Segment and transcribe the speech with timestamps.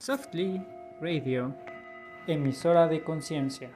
[0.00, 0.64] Softly
[1.00, 1.56] Radio,
[2.28, 3.70] emisora de conciencia.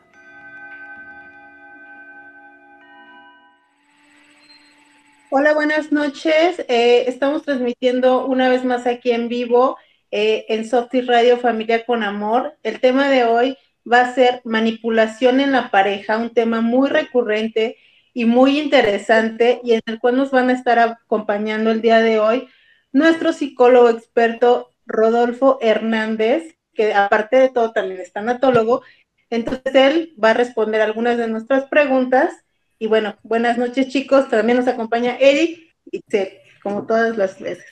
[5.33, 6.65] Hola, buenas noches.
[6.69, 9.77] Eh, estamos transmitiendo una vez más aquí en vivo
[10.13, 12.57] eh, en Softly Radio Familia con Amor.
[12.63, 13.59] El tema de hoy
[13.91, 17.79] va a ser manipulación en la pareja, un tema muy recurrente
[18.15, 22.21] y muy interesante y en el cual nos van a estar acompañando el día de
[22.21, 22.49] hoy
[22.93, 28.83] nuestro psicólogo experto Rodolfo Hernández, que aparte de todo también es tanatólogo.
[29.31, 32.33] Entonces él va a responder algunas de nuestras preguntas.
[32.79, 34.29] Y bueno, buenas noches chicos.
[34.29, 36.29] También nos acompaña Eric y Ted,
[36.63, 37.65] como todas las veces.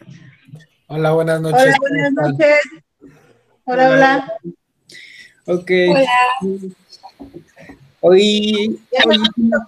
[0.87, 1.62] Hola, buenas noches.
[1.62, 2.61] Hola, buenas noches.
[3.65, 4.33] Hola, hola.
[5.47, 5.71] Ok.
[5.91, 6.07] Hola.
[8.02, 9.16] Hoy, Ya me,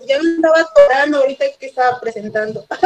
[0.06, 2.64] ya me estaba atorando ahorita que estaba presentando.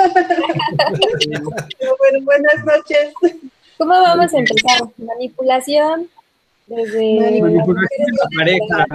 [1.78, 3.14] Pero bueno, buenas noches.
[3.78, 4.80] ¿Cómo vamos a empezar?
[4.96, 6.08] Manipulación
[6.66, 8.86] desde manipulación en la pareja.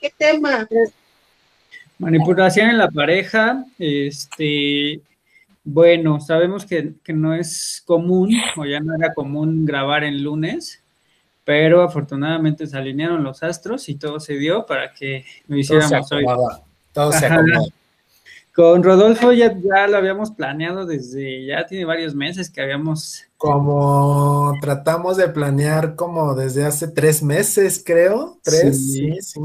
[0.00, 0.68] ¿Qué tema?
[1.98, 5.00] Manipulación en la pareja, este,
[5.64, 10.82] bueno, sabemos que, que no es común, o ya no era común grabar en lunes,
[11.44, 16.12] pero afortunadamente se alinearon los astros y todo se dio para que lo Todo hiciéramos
[16.12, 16.24] hoy.
[16.92, 17.28] Todo se.
[18.52, 24.54] Con Rodolfo ya, ya lo habíamos planeado desde, ya tiene varios meses que habíamos, Como
[24.60, 28.38] tratamos de planear como desde hace tres meses, creo.
[28.42, 29.12] Tres, Sí.
[29.14, 29.40] sí, sí.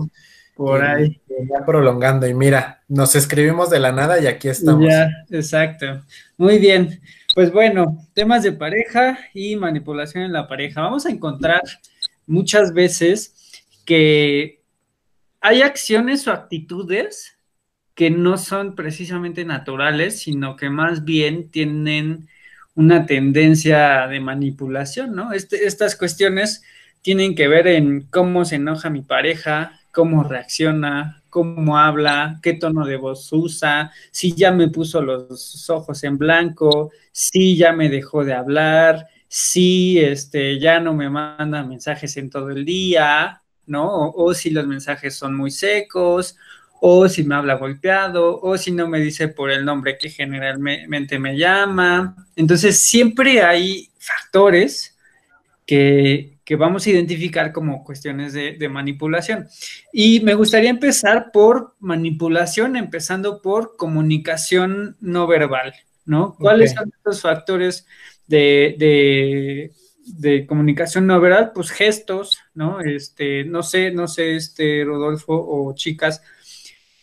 [0.55, 1.21] por Y- ahí.
[1.49, 2.27] Ya prolongando.
[2.27, 4.85] Y mira, nos escribimos de la nada y aquí estamos.
[4.87, 6.01] Ya, exacto.
[6.37, 7.01] Muy bien.
[7.33, 10.81] Pues bueno, temas de pareja y manipulación en la pareja.
[10.81, 11.61] Vamos a encontrar
[12.27, 13.33] muchas veces
[13.85, 14.61] que
[15.39, 17.37] hay acciones o actitudes
[17.95, 22.27] que no son precisamente naturales, sino que más bien tienen
[22.75, 25.33] una tendencia de manipulación, ¿no?
[25.33, 26.63] Este- estas cuestiones
[27.01, 32.85] tienen que ver en cómo se enoja mi pareja, cómo reacciona, cómo habla, qué tono
[32.85, 38.23] de voz usa, si ya me puso los ojos en blanco, si ya me dejó
[38.23, 43.87] de hablar, si este, ya no me manda mensajes en todo el día, ¿no?
[44.09, 46.35] O, o si los mensajes son muy secos,
[46.83, 51.19] o si me habla golpeado, o si no me dice por el nombre que generalmente
[51.19, 52.15] me llama.
[52.35, 54.97] Entonces, siempre hay factores
[55.67, 59.47] que, que vamos a identificar como cuestiones de, de manipulación.
[59.93, 65.73] Y me gustaría empezar por manipulación, empezando por comunicación no verbal,
[66.05, 66.35] ¿no?
[66.39, 67.85] ¿Cuáles son estos factores
[68.25, 69.71] de, de-
[70.03, 71.51] de comunicación no verbal?
[71.53, 72.81] Pues gestos, ¿no?
[72.81, 76.23] Este, no sé, no sé, este, Rodolfo o chicas,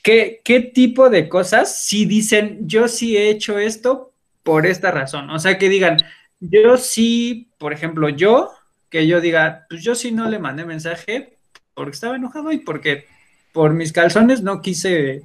[0.03, 5.31] ¿qué, qué tipo de cosas si dicen, yo sí he hecho esto por esta razón?
[5.31, 5.98] O sea, que digan,
[6.41, 8.50] yo sí, por ejemplo, yo,
[8.91, 11.36] que yo diga, pues yo sí no le mandé mensaje
[11.75, 13.06] porque estaba enojado y porque
[13.53, 15.22] por mis calzones no quise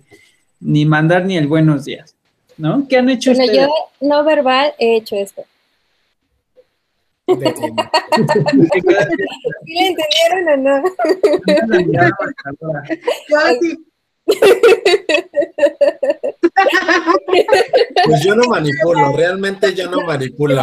[0.60, 2.16] ni mandar ni el buenos días,
[2.58, 2.88] ¿no?
[2.88, 3.68] ¿Qué han hecho Bueno, ustedes?
[3.68, 5.44] yo no verbal he hecho esto.
[9.66, 10.84] ¿Sí le entendieron o no?
[13.30, 13.78] Yo sí.
[18.06, 20.62] Pues yo no manipulo, realmente yo no manipulo.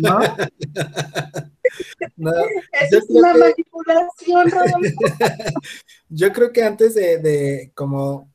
[0.00, 0.18] ¿No?
[2.16, 2.30] No,
[2.90, 5.00] es una que- manipulación, Rodolfo.
[6.08, 8.30] Yo creo que antes de, de como,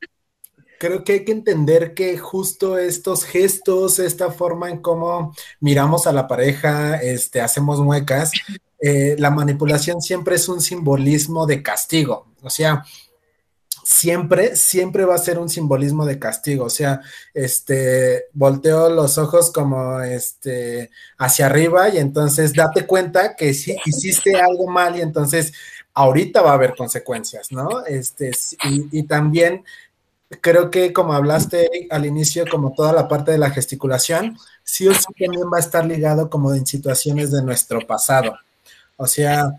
[0.78, 6.12] creo que hay que entender que justo estos gestos, esta forma en cómo miramos a
[6.13, 8.31] la pareja, este, hacemos muecas,
[8.81, 12.28] eh, la manipulación siempre es un simbolismo de castigo.
[12.42, 12.84] O sea,
[13.91, 16.66] siempre, siempre va a ser un simbolismo de castigo.
[16.66, 17.02] O sea,
[17.34, 24.40] este, volteo los ojos como, este, hacia arriba y entonces date cuenta que sí hiciste
[24.40, 25.51] algo mal y entonces
[25.94, 27.85] ahorita va a haber consecuencias, ¿no?
[27.85, 28.31] Este,
[28.63, 29.66] y, y también
[30.40, 34.94] creo que como hablaste al inicio, como toda la parte de la gesticulación, sí o
[34.94, 38.38] sí también va a estar ligado como en situaciones de nuestro pasado.
[38.96, 39.51] O sea,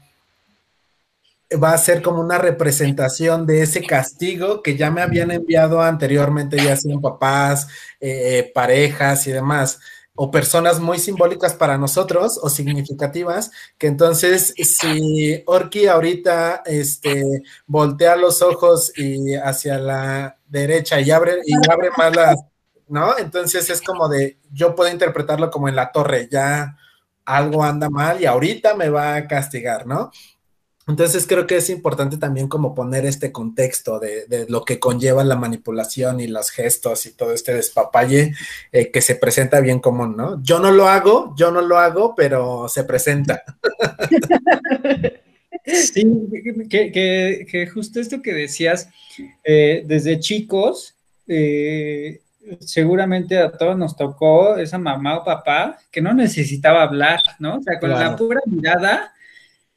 [1.57, 6.57] va a ser como una representación de ese castigo que ya me habían enviado anteriormente,
[6.57, 7.69] ya sean papás,
[8.01, 9.81] eh, parejas y demás,
[10.15, 18.17] o personas muy simbólicas para nosotros o significativas, que entonces si Orki ahorita este, voltea
[18.17, 22.37] los ojos y hacia la derecha y abre, y abre más
[22.89, 23.17] ¿no?
[23.17, 26.77] Entonces es como de, yo puedo interpretarlo como en la torre, ya
[27.25, 30.11] algo anda mal y ahorita me va a castigar, ¿no?
[30.89, 35.23] Entonces creo que es importante también como poner este contexto de, de lo que conlleva
[35.23, 38.35] la manipulación y los gestos y todo este despapalle
[38.73, 40.43] eh, que se presenta bien común, ¿no?
[40.43, 43.45] Yo no lo hago, yo no lo hago, pero se presenta.
[45.65, 46.05] Sí,
[46.69, 48.89] que, que, que justo esto que decías,
[49.45, 50.97] eh, desde chicos,
[51.29, 52.21] eh,
[52.59, 57.59] seguramente a todos nos tocó esa mamá o papá que no necesitaba hablar, ¿no?
[57.59, 58.11] O sea, con Claro.
[58.11, 59.13] la pura mirada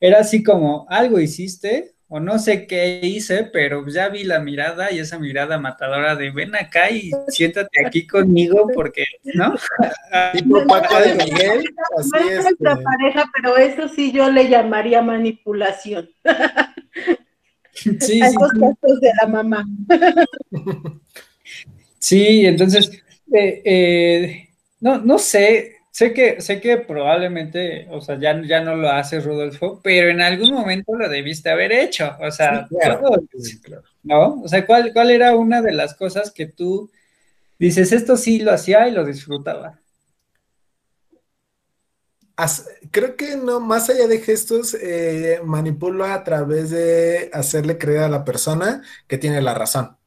[0.06, 4.92] era así como, algo hiciste o no sé qué hice, pero ya vi la mirada
[4.92, 9.56] y esa mirada matadora de ven acá y siéntate aquí conmigo porque, ¿no?
[10.34, 11.66] Tipo Paco de Miguel,
[11.98, 16.10] así No es nuestra pareja, pero eso sí yo le llamaría manipulación.
[17.74, 19.00] Sí, sí, a esos sí.
[19.02, 19.66] de la mamá.
[22.06, 22.92] Sí, entonces,
[23.34, 24.50] eh, eh,
[24.80, 29.20] no, no sé, sé que, sé que probablemente, o sea, ya, ya no lo hace
[29.22, 33.02] Rudolfo, pero en algún momento lo debiste haber hecho, o sea, Sí, claro.
[33.02, 33.84] todos, sí, claro.
[34.04, 34.42] ¿no?
[34.44, 36.92] O sea, ¿cuál, ¿cuál era una de las cosas que tú
[37.60, 39.82] dices, esto sí lo hacía y lo disfrutaba?
[42.38, 48.00] As- creo que no, más allá de gestos, eh, manipulo a través de hacerle creer
[48.04, 49.98] a la persona que tiene la razón.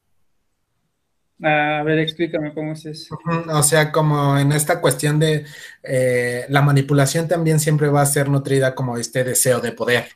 [1.41, 3.17] A ver, explícame cómo es eso.
[3.49, 5.45] O sea, como en esta cuestión de
[5.83, 10.09] eh, la manipulación también siempre va a ser nutrida como este deseo de poder,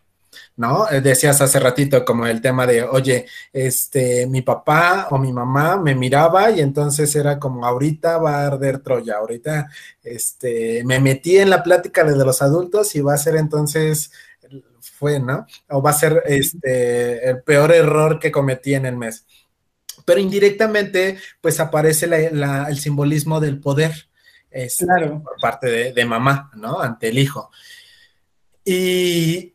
[0.58, 0.90] ¿no?
[0.90, 5.78] Eh, decías hace ratito como el tema de, oye, este, mi papá o mi mamá
[5.78, 9.70] me miraba y entonces era como, ahorita va a arder Troya, ahorita,
[10.04, 14.12] este, me metí en la plática de los adultos y va a ser entonces,
[14.82, 15.48] fue, ¿no?
[15.70, 19.26] O va a ser este, el peor error que cometí en el mes
[20.06, 23.92] pero indirectamente pues aparece la- la- el simbolismo del poder
[24.52, 25.24] este, Claro.
[25.24, 26.80] por parte de, de mamá, ¿no?
[26.80, 27.50] Ante el hijo.
[28.66, 29.54] Y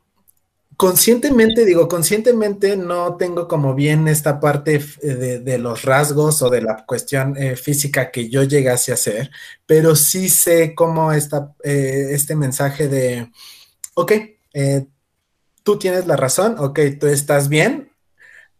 [0.77, 6.63] conscientemente, digo, conscientemente no tengo como bien esta parte de, de los rasgos o de
[6.63, 9.31] la cuestión eh, física que yo llegase a hacer,
[9.67, 13.31] pero sí sé cómo esta, eh, este mensaje de,
[13.95, 14.13] ok,
[14.55, 14.87] eh,
[15.65, 17.91] tú tienes la razón, ok, tú estás bien,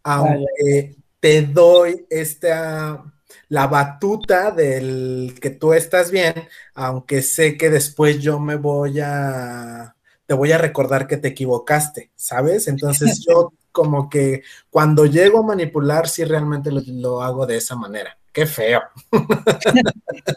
[0.03, 3.03] aunque te doy esta,
[3.49, 6.33] la batuta del que tú estás bien,
[6.73, 9.95] aunque sé que después yo me voy a,
[10.25, 12.67] te voy a recordar que te equivocaste, ¿sabes?
[12.67, 17.75] Entonces yo como que cuando llego a manipular, sí realmente lo, lo hago de esa
[17.75, 18.17] manera.
[18.31, 18.81] Qué feo.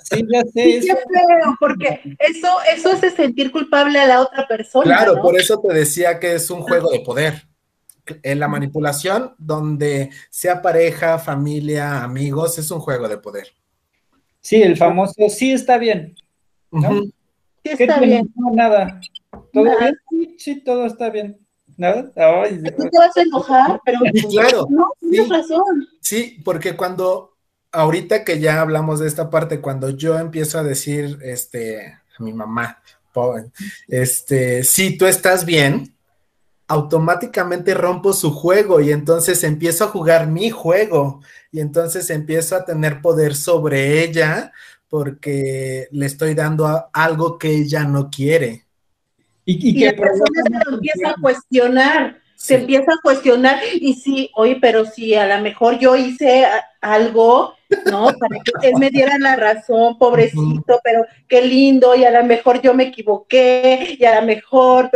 [0.04, 4.48] Sí, ya sé, Sí, qué feo, porque eso, eso hace sentir culpable a la otra
[4.48, 4.84] persona.
[4.84, 5.22] Claro, ¿no?
[5.22, 7.51] por eso te decía que es un juego de poder.
[8.22, 13.48] En la manipulación, donde sea pareja, familia, amigos, es un juego de poder.
[14.40, 16.16] Sí, el famoso sí está bien.
[16.72, 17.00] ¿no?
[17.02, 17.12] Sí,
[17.62, 18.06] ¿Qué está tiene?
[18.06, 18.32] bien.
[18.34, 19.00] No, nada.
[19.52, 19.78] ¿Todo Nada.
[19.78, 19.96] bien?
[20.10, 21.38] Sí, sí, todo está bien.
[21.76, 22.10] ¿Nada?
[22.16, 24.66] Ay, Tú te vas a enojar, pero Sí, claro.
[24.68, 25.32] no, tienes Sí.
[25.32, 25.88] razón.
[26.00, 27.36] Sí, porque cuando,
[27.70, 32.32] ahorita que ya hablamos de esta parte, cuando yo empiezo a decir, este, a mi
[32.32, 32.82] mamá,
[33.12, 33.44] pobre,
[33.88, 35.94] este, si tú estás bien,
[36.72, 41.20] automáticamente rompo su juego y entonces empiezo a jugar mi juego
[41.50, 44.52] y entonces empiezo a tener poder sobre ella
[44.88, 48.66] porque le estoy dando a- algo que ella no quiere.
[49.44, 53.58] Y, y Y que la persona se lo empieza a cuestionar, se empieza a cuestionar,
[53.74, 56.44] y sí, oye, pero si a lo mejor yo hice
[56.80, 57.54] algo,
[57.84, 58.06] ¿no?
[58.18, 62.60] Para que él me diera la razón, pobrecito, pero qué lindo, y a lo mejor
[62.62, 64.90] yo me equivoqué, y a lo mejor,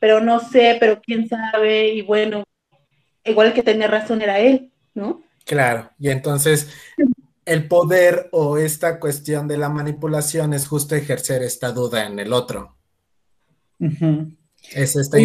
[0.00, 2.42] pero, no sé, pero quién sabe, y bueno,
[3.24, 5.22] igual que tenía razón era él, ¿no?
[5.44, 6.68] Claro, y entonces
[7.44, 12.32] el poder o esta cuestión de la manipulación es justo ejercer esta duda en el
[12.32, 12.76] otro.
[14.72, 15.18] Es esta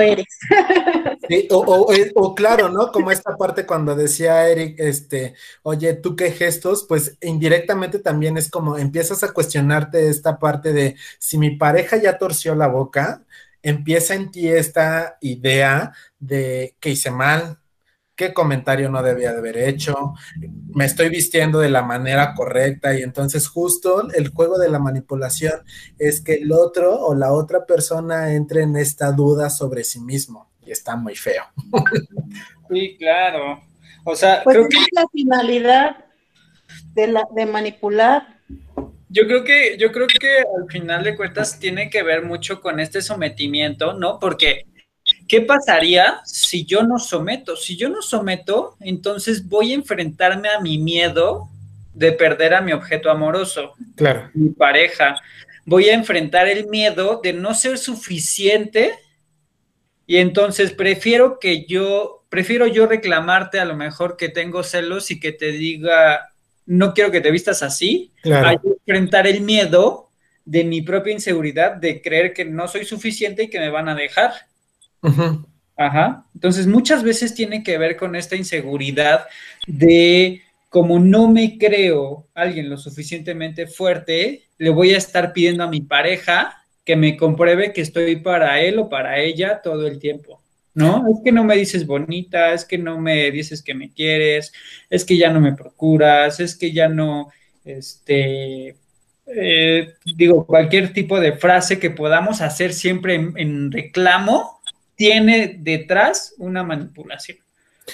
[0.00, 0.26] eres.
[1.26, 2.92] Sí, o, o- eh, o claro, ¿no?
[2.92, 6.84] Como esta parte cuando decía Eric, este, oye, ¿tú qué gestos?
[6.86, 12.18] Pues indirectamente también es como empiezas a cuestionarte esta parte de si mi pareja ya
[12.18, 13.24] torció la boca,
[13.64, 17.58] empieza en ti esta idea de que hice mal,
[18.14, 20.14] qué comentario no debía de haber hecho,
[20.72, 25.62] me estoy vistiendo de la manera correcta y entonces justo el juego de la manipulación
[25.98, 30.50] es que el otro o la otra persona entre en esta duda sobre sí mismo
[30.64, 31.44] y está muy feo.
[32.70, 33.62] Sí, claro.
[34.04, 35.96] O sea, Pues creo esa que, es la finalidad
[36.94, 38.40] de, la, de manipular.
[39.14, 42.80] Yo creo que, yo creo que al final de cuentas tiene que ver mucho con
[42.80, 44.18] este sometimiento, ¿no?
[44.18, 44.66] Porque,
[45.28, 47.54] ¿qué pasaría si yo no someto?
[47.54, 51.48] Si yo no someto, entonces voy a enfrentarme a mi miedo
[51.94, 53.74] de perder a mi objeto amoroso.
[53.94, 54.30] Claro.
[54.34, 55.20] mi pareja.
[55.64, 58.98] Voy a enfrentar el miedo de no ser suficiente
[60.06, 65.20] Y entonces prefiero que yo, prefiero yo reclamarte a lo mejor que tengo celos y
[65.20, 66.33] que te diga,
[66.66, 68.60] no quiero que te vistas así, Claro.
[68.64, 70.10] enfrentar el miedo
[70.44, 73.94] de mi propia inseguridad, de creer que no soy suficiente y que me van a
[73.94, 74.32] dejar.
[75.76, 76.26] Ajá.
[76.34, 79.26] Entonces, muchas veces tiene que ver con esta inseguridad
[79.66, 85.68] de como no me creo alguien lo suficientemente fuerte, le voy a estar pidiendo a
[85.68, 90.42] mi pareja que me compruebe que estoy para él o para ella todo el tiempo.
[90.74, 91.06] ¿No?
[91.08, 94.52] Es que no me dices bonita, es que no me dices que me quieres,
[94.90, 97.30] es que ya no me procuras, es que ya no,
[97.64, 98.76] este,
[99.26, 104.60] eh, digo, cualquier tipo de frase que podamos hacer siempre en, reclamo
[104.96, 107.38] tiene detrás una manipulación.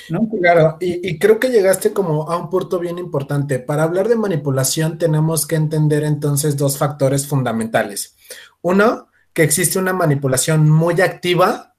[0.08, 0.28] ¿no?
[0.40, 3.58] Claro, y, y creo que llegaste como a un punto bien importante.
[3.58, 8.16] Para hablar de manipulación tenemos que entender entonces dos factores fundamentales.
[8.62, 11.69] Uno, que existe una manipulación muy activa,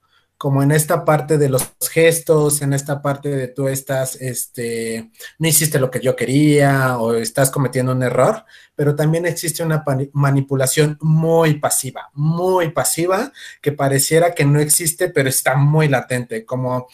[0.42, 5.48] como en esta parte de los gestos, en esta parte de tú estás, este, no
[5.48, 8.44] hiciste lo que yo quería o estás cometiendo un error,
[8.76, 9.84] pero también existe una
[10.14, 13.32] manipulación muy pasiva, muy pasiva,
[13.62, 16.88] que pareciera que no existe, pero está muy latente, como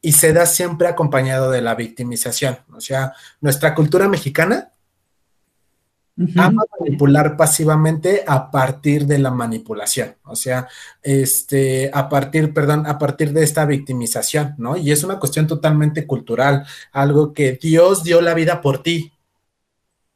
[0.00, 2.56] y se da siempre acompañado de la victimización.
[2.72, 4.72] O sea, nuestra cultura mexicana
[6.36, 10.16] Ama manipular pasivamente a partir de la manipulación.
[10.24, 10.66] O sea,
[11.00, 14.76] este, a partir, perdón, a partir de esta victimización, ¿no?
[14.76, 19.12] Y es una cuestión totalmente cultural, algo que Dios dio la vida por ti.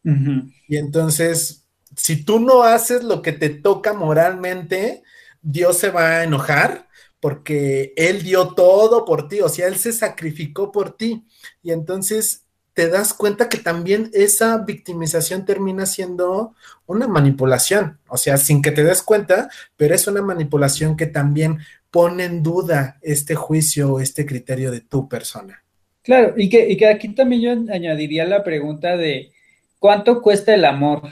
[0.04, 1.64] Y entonces,
[1.97, 5.04] si tú no haces lo que te toca moralmente,
[5.40, 6.88] Dios se va a enojar
[7.21, 11.25] porque Él dio todo por ti, o sea, Él se sacrificó por ti.
[11.62, 12.42] Y entonces
[12.75, 16.55] te das cuenta que también esa victimización termina siendo
[16.87, 21.59] una manipulación, o sea, sin que te des cuenta, pero es una manipulación que también
[21.91, 25.62] pone en duda este juicio o este criterio de tu persona.
[26.02, 29.31] Claro, y que, y que aquí también yo añadiría la pregunta de
[29.79, 31.02] ¿cuánto cuesta el amor?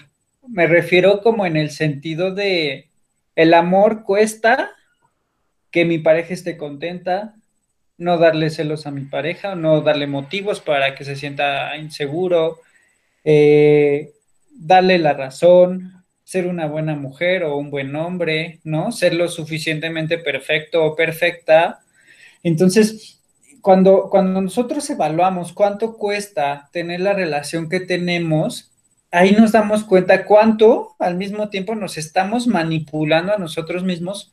[0.49, 2.89] Me refiero como en el sentido de
[3.37, 4.71] el amor cuesta
[5.71, 7.37] que mi pareja esté contenta,
[8.01, 12.61] no darle celos a mi pareja, no darle motivos para que se sienta inseguro,
[13.25, 14.13] eh,
[14.51, 18.91] darle la razón, ser una buena mujer o un buen hombre, ¿no?
[18.91, 21.81] Ser lo suficientemente perfecto o perfecta.
[22.43, 23.21] Entonces,
[23.61, 28.73] cuando, cuando nosotros evaluamos cuánto cuesta tener la relación que tenemos,
[29.11, 34.33] ahí nos damos cuenta cuánto al mismo tiempo nos estamos manipulando a nosotros mismos,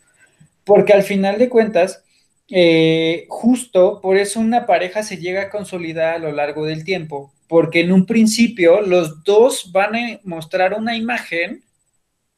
[0.64, 2.06] porque al final de cuentas,
[2.50, 7.34] eh, justo por eso una pareja se llega a consolidar a lo largo del tiempo,
[7.48, 11.64] porque en un principio los dos van a mostrar una imagen,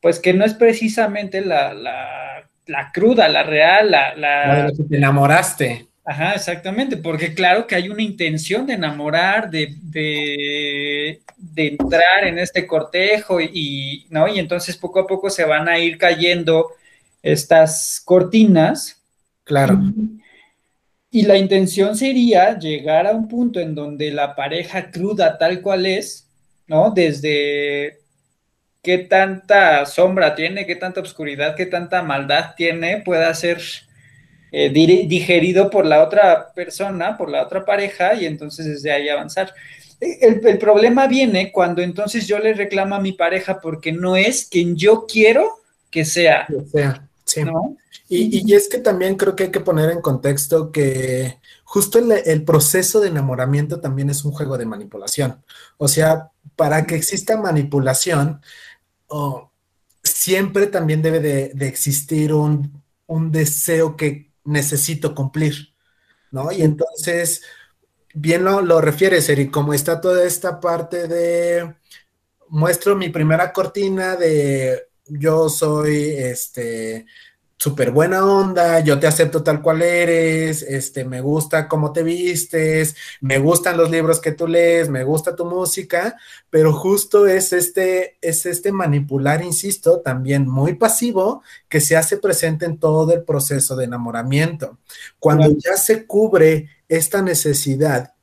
[0.02, 4.16] pues que no es precisamente la, la, la cruda, la real, la...
[4.16, 4.72] la...
[4.72, 5.86] Te enamoraste.
[6.06, 12.40] Ajá, exactamente, porque claro que hay una intención de enamorar, de, de, de entrar en
[12.40, 14.28] este cortejo y, y, ¿no?
[14.28, 16.72] Y entonces poco a poco se van a ir cayendo
[17.22, 18.99] estas cortinas.
[19.50, 19.82] Claro.
[21.10, 25.88] Y la intención sería llegar a un punto en donde la pareja cruda tal cual
[25.88, 26.30] es,
[26.68, 26.92] ¿no?
[26.92, 27.98] Desde
[28.84, 33.60] qué tanta sombra tiene, qué tanta oscuridad, qué tanta maldad tiene, pueda ser
[34.52, 39.52] eh, digerido por la otra persona, por la otra pareja, y entonces desde ahí avanzar.
[40.00, 44.46] El, el, problema viene cuando entonces yo le reclamo a mi pareja porque no es
[44.46, 45.50] quien yo quiero
[45.90, 46.46] que sea.
[46.48, 47.44] Que sea, sí.
[47.44, 47.78] ¿no?
[48.12, 52.12] Y, y, es que también creo que hay que poner en contexto que justo el,
[52.26, 55.44] el, proceso de enamoramiento también es un juego de manipulación.
[55.78, 58.42] O sea, para que exista manipulación,
[59.08, 59.52] oh,
[60.04, 65.76] siempre también debe de, de existir un, un, deseo que necesito cumplir,
[66.32, 66.52] ¿no?
[66.52, 67.44] Y entonces,
[68.16, 71.76] bien lo, lo refieres, Eric, como está toda esta parte de,
[72.50, 77.06] muestro mi primera cortina de yo soy, este,
[77.60, 82.96] súper buena onda, yo te acepto tal cual eres, este, me gusta cómo te vistes,
[83.20, 86.16] me gustan los libros que tú lees, me gusta tu música,
[86.50, 92.66] pero justo es este, es este manipular, insisto, también muy pasivo que se hace presente
[92.66, 94.78] en todo el proceso de enamoramiento.
[95.20, 98.14] Cuando ya se cubre esta necesidad,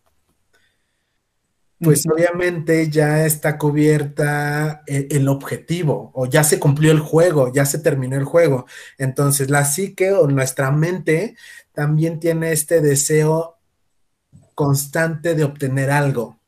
[1.81, 2.15] pues uh -huh.
[2.15, 7.79] obviamente ya está cubierta el, el, objetivo o ya se cumplió el juego, ya se
[7.79, 8.67] terminó el juego.
[8.99, 11.37] Entonces la psique o nuestra mente
[11.73, 13.57] también tiene este deseo
[14.55, 16.39] constante de obtener algo.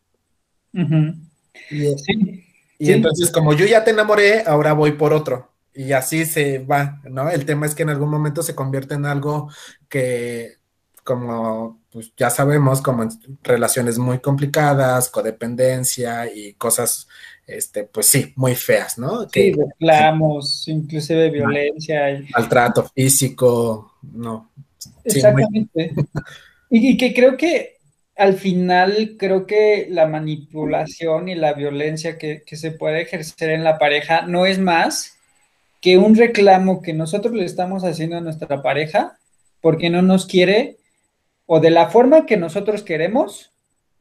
[0.72, 1.28] Uh -huh.
[1.70, 2.44] Y, sí.
[2.78, 2.92] y sí.
[2.92, 5.50] entonces como yo ya te enamoré, ahora voy por otro.
[5.74, 7.30] y así se va, ¿no?
[7.30, 9.48] El tema es que en algún momento se convierte en algo
[9.88, 10.56] que,
[11.04, 13.10] como pues ya sabemos, como en
[13.42, 17.08] relaciones muy complicadas, codependencia y cosas,
[17.46, 19.28] este, pues sí, muy feas, ¿no?
[19.28, 22.10] Sí, reclamos, inclusive violencia.
[22.10, 22.28] Y...
[22.30, 24.50] Maltrato físico, no.
[25.02, 25.94] Exactamente.
[26.70, 27.78] y, y que creo que
[28.16, 33.64] al final creo que la manipulación y la violencia que, que, se puede ejercer en
[33.64, 35.16] la pareja no es más
[35.80, 39.16] que un reclamo que nosotros le estamos haciendo a nuestra pareja
[39.60, 40.78] porque no nos quiere
[41.50, 43.50] o de la forma que nosotros queremos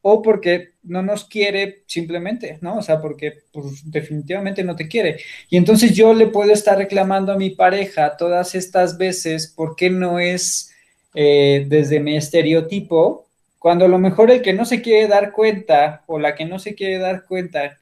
[0.02, 2.78] o porque no nos quiere simplemente, ¿no?
[2.78, 5.22] O sea, porque pues, definitivamente no te quiere.
[5.50, 9.90] Y entonces yo le puedo estar reclamando a mi pareja todas estas veces por qué
[9.90, 10.74] no es
[11.16, 13.28] eh, desde mi estereotipo,
[13.60, 16.60] cuando a lo mejor el que no se quiere dar cuenta o la que no
[16.60, 17.78] se quiere dar cuenta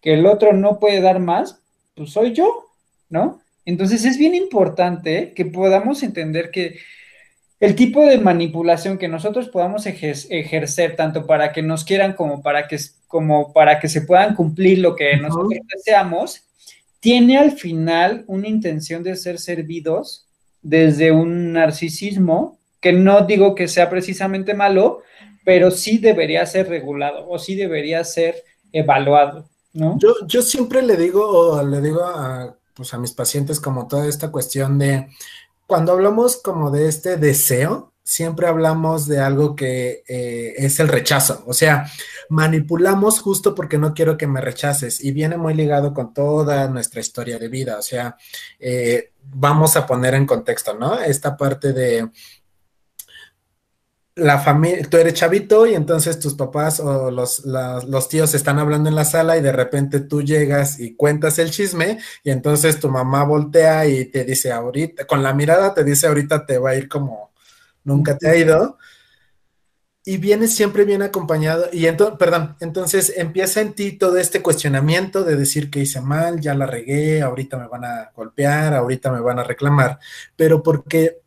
[0.00, 1.60] que el otro no puede dar más,
[1.94, 2.66] pues soy yo,
[3.08, 3.40] ¿no?
[3.64, 6.78] Entonces es bien importante que podamos entender que
[7.60, 12.66] el tipo de manipulación que nosotros podamos ejercer, tanto para que nos quieran como para
[12.66, 16.42] que, como para que se puedan cumplir lo que nosotros deseamos,
[17.00, 20.26] tiene al final una intención de ser servidos
[20.62, 25.02] desde un narcisismo, que no digo que sea precisamente malo,
[25.44, 29.98] pero sí debería ser regulado o sí debería ser evaluado, ¿no?
[29.98, 34.30] Yo, yo siempre le digo, le digo a, pues a mis pacientes como toda esta
[34.30, 35.08] cuestión de
[35.70, 41.44] cuando hablamos como de este deseo, siempre hablamos de algo que eh, es el rechazo,
[41.46, 41.86] o sea,
[42.28, 47.00] manipulamos justo porque no quiero que me rechaces y viene muy ligado con toda nuestra
[47.00, 48.16] historia de vida, o sea,
[48.58, 50.98] eh, vamos a poner en contexto, ¿no?
[50.98, 52.10] Esta parte de
[54.16, 58.88] la familia, tú eres chavito y entonces tus papás o los, los, tíos están hablando
[58.88, 62.88] en la sala y de repente tú llegas y cuentas el chisme y entonces tu
[62.88, 66.76] mamá voltea y te dice ahorita, con la mirada te dice ahorita te va a
[66.76, 67.30] ir como
[67.84, 68.78] nunca te ha ido.
[70.02, 75.24] Y vienes siempre bien acompañado y entonces, perdón, entonces empieza en ti todo este cuestionamiento
[75.24, 79.20] de decir que hice mal, ya la regué, ahorita me van a golpear, ahorita me
[79.20, 79.98] van a reclamar,
[80.36, 81.19] pero porque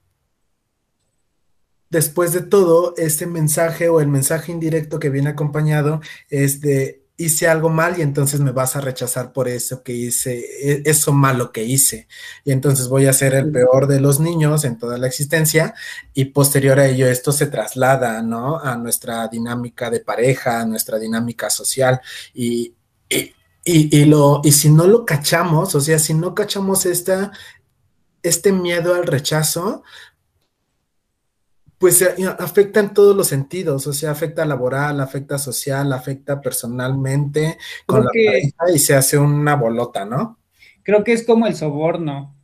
[1.94, 7.48] después de todo, este mensaje o el mensaje indirecto que viene acompañado es de hice
[7.48, 11.52] algo mal y entonces me vas a rechazar por eso que hice, e, eso malo
[11.52, 12.08] que hice.
[12.44, 15.76] Y entonces voy a ser el peor de los niños en toda la existencia
[16.16, 18.60] y posterior a ello esto se traslada, ¿no?
[18.60, 22.02] A nuestra dinámica de pareja, a nuestra dinámica social
[22.34, 22.74] y,
[23.64, 27.32] y, lo, y si no lo cachamos, o sea, si no cachamos esta,
[28.24, 29.84] este miedo al rechazo,
[31.84, 37.58] pues eh, afecta en todos los sentidos, o sea, afecta laboral, afecta social, afecta personalmente
[37.86, 40.40] con la pareja y se hace una bolota, ¿no?
[40.82, 42.38] Creo que es como el soborno.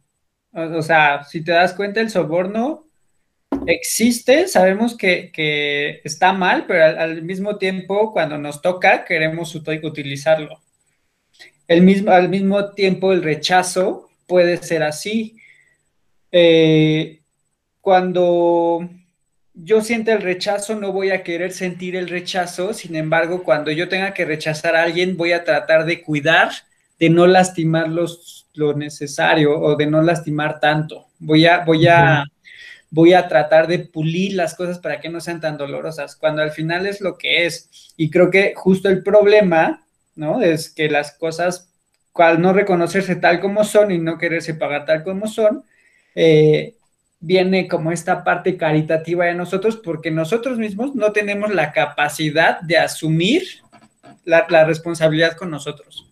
[0.52, 2.89] O, sea, si te das cuenta, el soborno
[3.65, 5.32] existe, sabemos que,
[6.04, 10.60] está mal, pero al, mismo tiempo, cuando nos toca, queremos utilizarlo.
[11.65, 15.38] El mismo, al mismo tiempo, el rechazo puede ser así.
[16.30, 17.21] Eh,
[17.80, 18.89] cuando
[19.63, 23.89] yo siento el rechazo, no voy a querer sentir el rechazo, sin embargo, cuando yo
[23.89, 26.52] tenga que rechazar a alguien, voy a tratar de cuidar,
[27.00, 31.08] de no lastimar lo necesario o de no lastimar tanto.
[31.19, 32.24] Voy a, voy a,
[32.89, 36.52] voy a tratar de pulir las cosas para que no sean tan dolorosas, cuando al
[36.52, 37.93] final es lo que es.
[37.98, 40.41] Y creo que justo el problema, ¿no?
[40.41, 41.69] Es que las cosas,
[42.15, 45.63] al no reconocerse tal como son y no quererse pagar tal como son,
[46.15, 46.76] eh,
[47.19, 52.77] viene como esta parte caritativa de nosotros porque nosotros mismos no tenemos la capacidad de
[52.77, 53.43] asumir
[54.23, 56.10] la, responsabilidad con nosotros,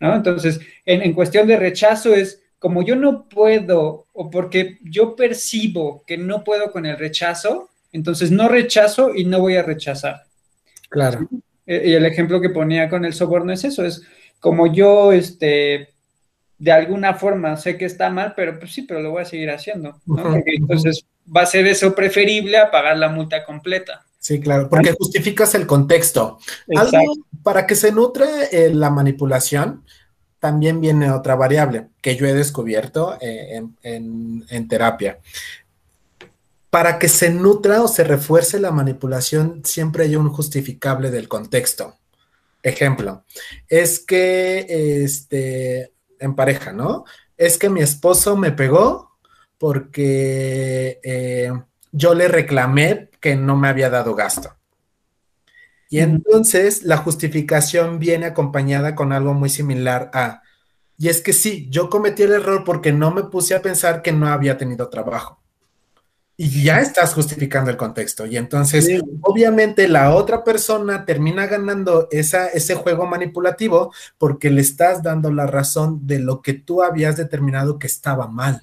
[0.00, 0.14] ¿no?
[0.14, 6.18] Entonces, en, cuestión de rechazo es como yo no puedo o porque yo percibo que
[6.18, 10.24] no puedo con el rechazo, entonces no rechazo y no voy a rechazar.
[10.90, 11.28] Claro.
[11.66, 14.02] Y el ejemplo que ponía con el soborno es eso, es
[14.40, 15.90] como yo, este,
[16.60, 19.50] de alguna forma sé que está mal, pero pues sí, pero lo voy a seguir
[19.50, 20.42] haciendo, ¿no?
[20.44, 24.04] entonces va a ser eso preferible a pagar la multa completa.
[24.18, 26.38] Sí, claro, porque justificas el contexto.
[26.76, 29.84] Algo para que se nutre eh, la manipulación,
[30.38, 35.18] también viene otra variable que yo he descubierto eh, en, en terapia.
[36.68, 41.96] Para que se nutra o se refuerce la manipulación, siempre hay un justificable del contexto.
[42.62, 43.24] Ejemplo,
[43.68, 47.04] es que este, en pareja, ¿no?
[47.36, 49.18] Es que mi esposo me pegó
[49.58, 51.52] porque eh,
[51.92, 54.56] yo le reclamé que no me había dado gasto.
[55.90, 60.42] Y entonces la justificación viene acompañada con algo muy similar a,
[60.96, 64.12] Y es que sí, yo cometí el error porque no me puse a pensar que
[64.12, 65.39] no había tenido trabajo.
[66.42, 68.24] Y ya estás justificando el contexto.
[68.24, 75.02] Y entonces, obviamente, la otra persona termina ganando esa, ese juego manipulativo porque le estás
[75.02, 78.62] dando la razón de lo que tú habías determinado que estaba mal.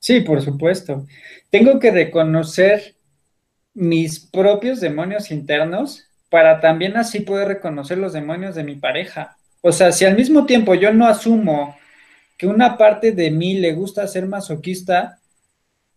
[0.00, 1.06] Sí, por supuesto.
[1.48, 2.96] Tengo que reconocer
[3.72, 9.36] mis propios demonios internos para también así poder reconocer los demonios de mi pareja.
[9.60, 11.76] O sea, si al mismo tiempo yo no asumo
[12.36, 15.19] que una parte de mí le gusta ser masoquista,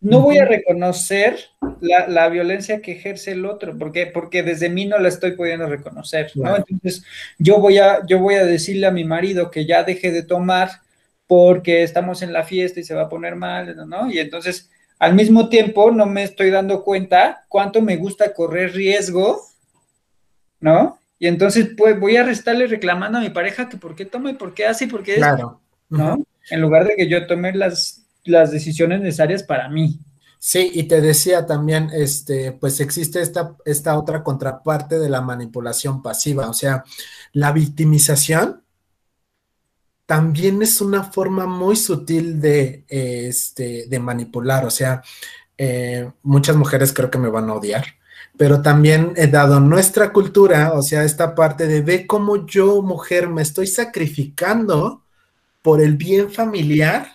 [0.03, 1.37] no voy a reconocer
[1.79, 6.29] la, violencia que ejerce el otro, porque, porque desde mí no la estoy pudiendo reconocer,
[6.35, 6.57] ¿no?
[6.57, 7.05] Entonces,
[7.37, 10.69] yo voy, a, yo voy a decirle a mi marido que ya deje de tomar
[11.25, 14.11] porque estamos en la fiesta y se va a poner mal, ¿no?
[14.11, 19.41] Y entonces, al mismo tiempo, no me estoy dando cuenta cuánto me gusta correr riesgo,
[20.59, 20.99] ¿no?
[21.17, 24.33] Y entonces, pues, voy a restarle reclamando a mi pareja que por qué toma y
[24.33, 25.61] por qué hace y por qué claro.
[25.89, 26.25] ¿no?
[26.49, 29.99] En lugar de que yo tome las, las decisiones necesarias para mí.
[30.39, 36.01] Sí, y te decía también, este, pues existe esta, esta otra contraparte de la manipulación
[36.01, 36.83] pasiva, o sea,
[37.31, 38.61] la victimización
[40.05, 45.01] también es una forma muy sutil de, este, de manipular, o sea,
[45.57, 47.85] eh, muchas mujeres creo que me van a odiar,
[48.37, 53.29] pero también he dado nuestra cultura, o sea, esta parte de ve cómo yo, mujer,
[53.29, 55.03] me estoy sacrificando
[55.61, 57.07] por el bien familiar.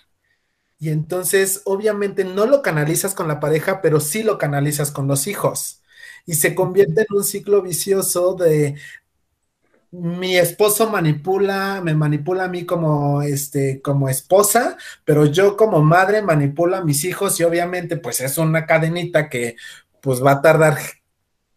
[0.79, 5.27] Y entonces, obviamente, no lo canalizas con la pareja, pero sí lo canalizas con los
[5.27, 5.81] hijos.
[6.25, 8.75] Y se convierte en un ciclo vicioso de,
[9.91, 16.21] mi esposo manipula, me manipula a mí como, este, como esposa, pero yo como madre
[16.21, 19.55] manipulo a mis hijos y obviamente pues es una cadenita que
[20.01, 20.77] pues va a tardar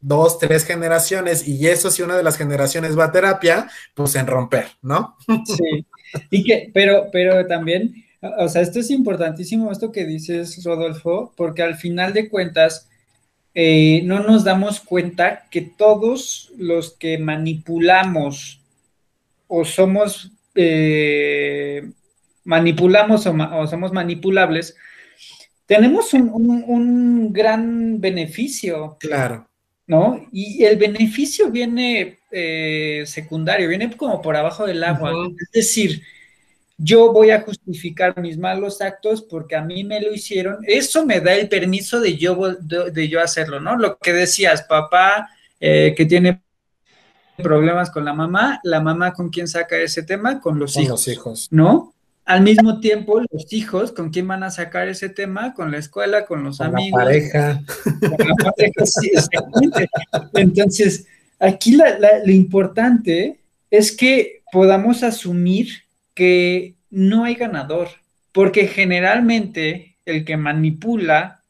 [0.00, 4.26] dos, tres generaciones y eso si una de las generaciones va a terapia, pues en
[4.26, 5.16] romper, ¿no?
[5.44, 5.87] Sí,
[6.30, 11.62] y que, pero, pero también, o sea, esto es importantísimo, esto que dices, Rodolfo, porque
[11.62, 12.88] al final de cuentas,
[13.54, 18.61] eh, no nos damos cuenta que todos los que manipulamos
[19.46, 21.90] o somos eh,
[22.44, 24.76] manipulamos o, somos manipulables,
[25.66, 28.96] tenemos un, gran beneficio.
[29.00, 29.48] Claro.
[29.87, 30.26] ¿No?
[30.32, 35.12] Y el beneficio viene eh, secundario, viene como por abajo del agua.
[35.38, 36.02] Es decir,
[36.83, 40.59] yo voy a justificar mis malos actos porque a mí me lo hicieron.
[40.66, 43.77] Eso me da el permiso de yo, de, yo hacerlo, ¿no?
[43.77, 46.42] Lo que decías, papá eh, que tiene
[47.37, 50.88] problemas con la mamá, la mamá con quién saca ese tema, con los hijos.
[50.88, 51.49] Los hijos.
[51.53, 51.95] ¿No?
[52.25, 55.55] Al mismo tiempo, los hijos, ¿con quién van a sacar ese tema?
[55.55, 56.99] Con la escuela, con los amigos.
[56.99, 57.62] La pareja.
[57.85, 59.88] Con la pareja, sí, exactamente.
[60.35, 61.07] Entonces,
[61.38, 63.40] aquí lo importante
[63.71, 65.68] es que podamos asumir
[66.14, 67.88] que no hay ganador,
[68.33, 71.42] porque generalmente el que manipula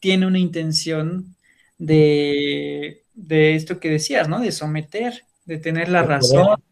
[0.00, 1.36] tiene una intención
[1.78, 4.40] de, esto que decías, ¿no?
[4.40, 6.62] De someter, de tener la razón,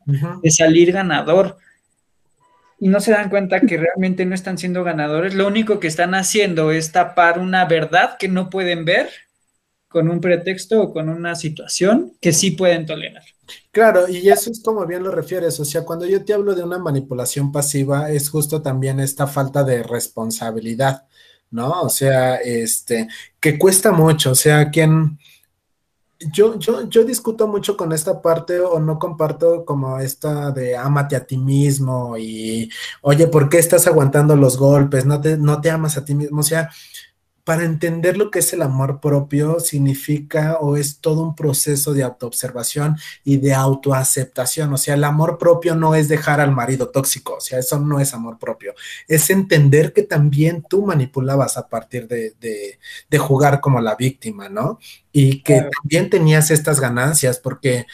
[0.42, 1.58] de salir ganador.
[2.78, 6.14] Y no se dan cuenta que realmente no están siendo ganadores, lo único que están
[6.14, 9.10] haciendo es tapar una verdad que no pueden ver
[9.90, 13.24] con un pretexto o con una situación que sí pueden tolerar.
[13.72, 16.62] Claro, y eso es como bien lo refieres, o sea, cuando yo te hablo de
[16.62, 21.08] una manipulación pasiva, es justo también esta falta de responsabilidad,
[21.50, 21.82] ¿no?
[21.82, 23.08] O sea, este,
[23.40, 25.18] que cuesta mucho, o sea, quien...
[26.34, 31.16] Yo, yo, yo discuto mucho con esta parte o no comparto como esta de ámate
[31.16, 35.06] a ti mismo y, oye, ¿por qué estás aguantando los golpes?
[35.06, 36.40] No te, no te amas a ti mismo.
[36.40, 36.68] O sea,
[37.50, 42.04] para entender lo que es el amor propio significa o es todo un proceso de
[42.04, 44.72] autoobservación y de autoaceptación.
[44.72, 47.98] O sea, el amor propio no es dejar al marido tóxico, o sea, eso no
[47.98, 48.72] es amor propio.
[49.08, 52.78] Es entender que también tú manipulabas a partir de,
[53.18, 54.78] jugar como la víctima, ¿no?
[55.10, 57.84] Y que también tenías estas ganancias porque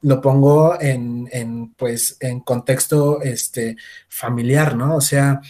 [0.00, 3.76] lo pongo en, en, pues, en contexto este,
[4.08, 4.96] familiar, ¿no?
[4.96, 5.40] O sea,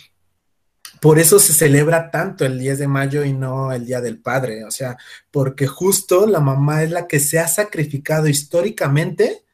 [1.00, 4.64] por eso se celebra tanto el 10 de mayo y no el Día del Padre,
[4.64, 4.96] o sea,
[5.30, 9.44] porque justo la mamá es la que se ha sacrificado históricamente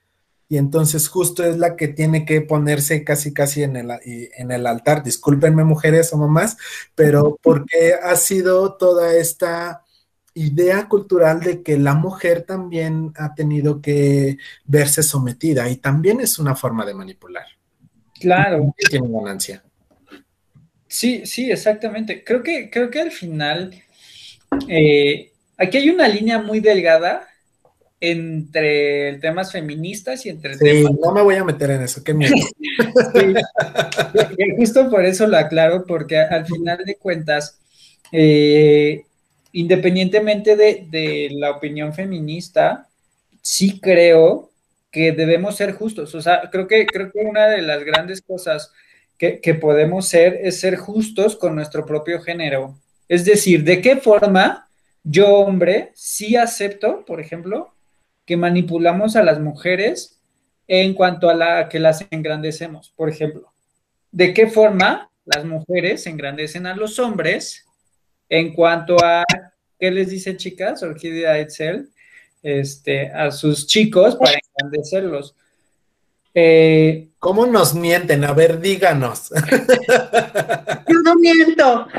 [0.49, 4.67] y entonces justo es la que tiene que ponerse casi casi en el, en el
[4.67, 5.03] altar.
[5.03, 6.57] Discúlpenme mujeres o mamás,
[6.95, 9.83] pero porque ha sido toda esta
[10.35, 16.39] idea cultural de que la mujer también ha tenido que verse sometida y también es
[16.39, 17.47] una forma de manipular.
[18.21, 18.75] Claro.
[18.91, 19.66] Tiene ganancia.
[20.97, 22.25] Sí, sí, exactamente.
[22.25, 23.71] Creo que, creo que al final
[24.67, 27.29] eh, aquí hay una línea muy delgada
[28.01, 30.93] entre temas feministas y entre sí, temas...
[30.93, 32.35] no me voy a meter en eso, qué miedo.
[33.15, 33.35] Sí.
[34.39, 37.59] Y justo por eso lo aclaro, porque al final de cuentas,
[38.11, 39.05] eh,
[39.53, 42.89] independientemente de, de la opinión feminista,
[43.43, 44.51] sí creo
[44.91, 46.15] que debemos ser justos.
[46.15, 48.73] O sea, creo que, creo que una de las grandes cosas
[49.19, 52.79] que, podemos ser es ser justos con nuestro propio género.
[53.09, 54.69] Es decir, ¿de qué forma
[55.03, 57.73] yo, hombre, sí acepto, por ejemplo,
[58.25, 60.21] que manipulamos a las mujeres
[60.69, 62.93] en cuanto a la que las engrandecemos?
[62.97, 63.53] Por ejemplo,
[64.13, 67.67] ¿de qué forma las mujeres engrandecen a los hombres
[68.29, 69.25] en cuanto a,
[69.79, 70.83] ¿qué les dice chicas?
[70.83, 71.89] Orquídea Excel,
[72.43, 75.35] este, a sus chicos para engrandecerlos.
[76.39, 78.23] Eh, ¿Cómo nos mienten?
[78.27, 79.31] A ver, díganos.
[80.89, 81.89] Yo no miento.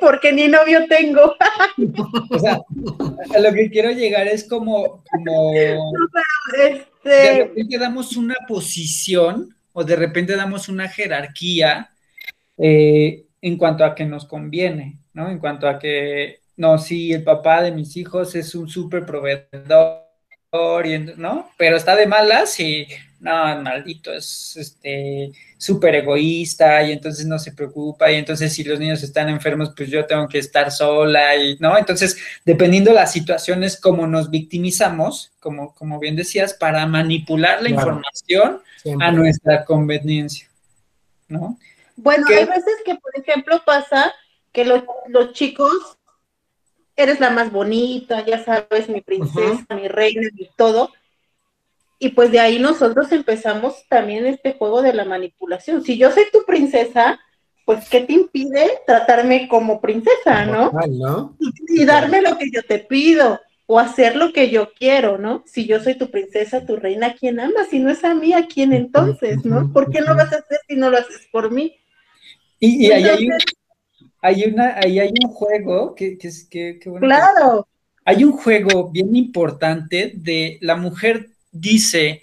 [0.00, 1.36] Porque ni novio tengo.
[2.30, 2.62] o sea,
[3.34, 5.78] a lo que quiero llegar es como, como de
[7.04, 11.90] Este, repente damos una posición o de repente damos una jerarquía
[12.56, 15.30] eh, en cuanto a que nos conviene, ¿no?
[15.30, 20.09] En cuanto a que, no, sí, el papá de mis hijos es un súper proveedor,
[20.52, 21.50] ¿no?
[21.56, 22.86] Pero está de malas y,
[23.20, 28.80] no, maldito, es este súper egoísta y entonces no se preocupa y entonces si los
[28.80, 31.76] niños están enfermos, pues yo tengo que estar sola y, ¿no?
[31.78, 37.68] Entonces, dependiendo de las situaciones, como nos victimizamos, como, como bien decías, para manipular la
[37.68, 37.82] Claro.
[37.82, 39.06] información Siempre.
[39.06, 40.48] a nuestra conveniencia,
[41.28, 41.58] ¿no?
[41.96, 42.36] bueno, ¿Qué?
[42.36, 44.12] hay veces que, por ejemplo, pasa
[44.52, 45.70] que los, los chicos,
[47.02, 50.92] eres la más bonita, ya sabes, mi princesa, mi reina, mi todo.
[51.98, 55.82] Y pues de ahí nosotros empezamos también este juego de la manipulación.
[55.82, 57.20] Si yo soy tu princesa,
[57.66, 60.72] pues ¿qué te impide tratarme como princesa, no?
[61.68, 65.44] Y darme lo que yo te pido o hacer lo que yo quiero, ¿no?
[65.46, 67.68] Si yo soy tu princesa, tu reina, ¿a quién amas?
[67.68, 69.72] Si no es a mí, ¿a quién entonces, no?
[69.72, 71.76] ¿Por qué no vas a hacer si no lo haces por mí?
[72.58, 73.28] Y, y ahí hay
[74.22, 77.68] hay una, ahí hay un juego que, que es que, que bueno que- claro,
[78.04, 82.22] hay un juego bien importante de la mujer dice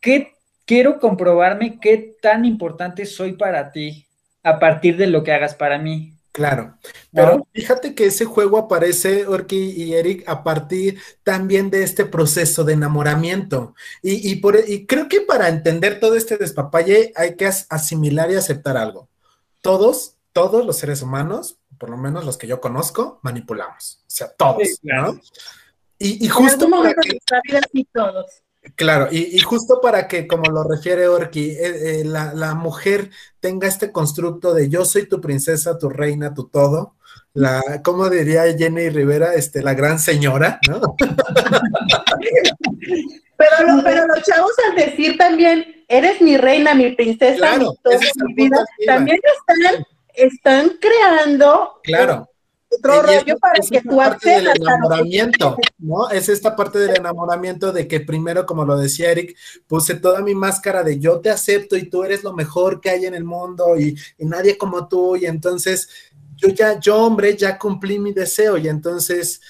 [0.00, 0.34] que
[0.66, 4.06] quiero comprobarme qué tan importante soy para ti
[4.42, 6.14] a partir de lo que hagas para mí.
[6.32, 6.78] Claro,
[7.14, 7.46] pero ¿no?
[7.52, 12.72] fíjate que ese juego aparece, Orki y Eric, a partir también de este proceso de
[12.72, 13.74] enamoramiento.
[14.02, 18.32] Y, y por, y creo que para entender todo este despapalle hay que as- asimilar
[18.32, 19.08] y aceptar algo.
[19.60, 24.00] Todos, todos los seres humanos, por lo menos los que yo conozco, manipulamos.
[24.02, 25.14] O sea, todos, Sí, claro.
[25.14, 25.20] ¿no?
[25.98, 28.26] Y, justo para que, de nuestra vida sí todos.
[28.76, 33.10] Claro, y, y justo para que, como lo refiere Orki, eh, eh, la, la mujer
[33.40, 36.94] tenga este constructo de yo soy tu princesa, tu reina, tu todo,
[37.32, 39.34] la, ¿cómo diría Jenny Rivera?
[39.34, 40.80] Este, la gran señora, ¿no?
[43.36, 47.76] Pero, lo- pero los chavos al decir también, eres mi reina, mi princesa, Claro, mi
[47.82, 52.28] todo, mi vida, también están, están creando Claro.
[52.70, 56.10] otro rollo para es que esta tú parte del accedas enamoramiento, ¿no?
[56.10, 60.34] Es esta parte del enamoramiento de que primero, como lo decía Eric, puse toda mi
[60.34, 63.78] máscara de yo te acepto y tú eres lo mejor que hay en el mundo
[63.78, 65.88] y, y nadie como tú y entonces
[66.36, 69.40] yo ya, yo hombre, ya cumplí mi deseo y entonces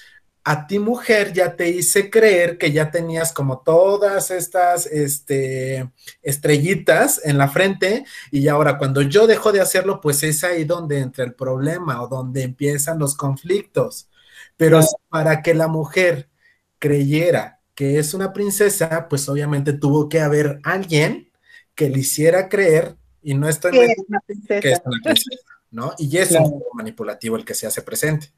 [0.47, 5.89] a ti mujer ya te hice creer que ya tenías como todas estas este,
[6.21, 10.99] estrellitas en la frente y ahora cuando yo dejo de hacerlo, pues es ahí donde
[10.99, 14.07] entra el problema o donde empiezan los conflictos.
[14.55, 16.29] Pero para que la mujer
[16.77, 21.31] creyera que es una princesa, pues obviamente tuvo que haber alguien
[21.73, 24.59] que le hiciera creer, y no estoy que es una princesa.
[24.61, 25.93] que es una princesa, ¿no?
[25.97, 28.31] Y es un juego manipulativo el que se hace presente.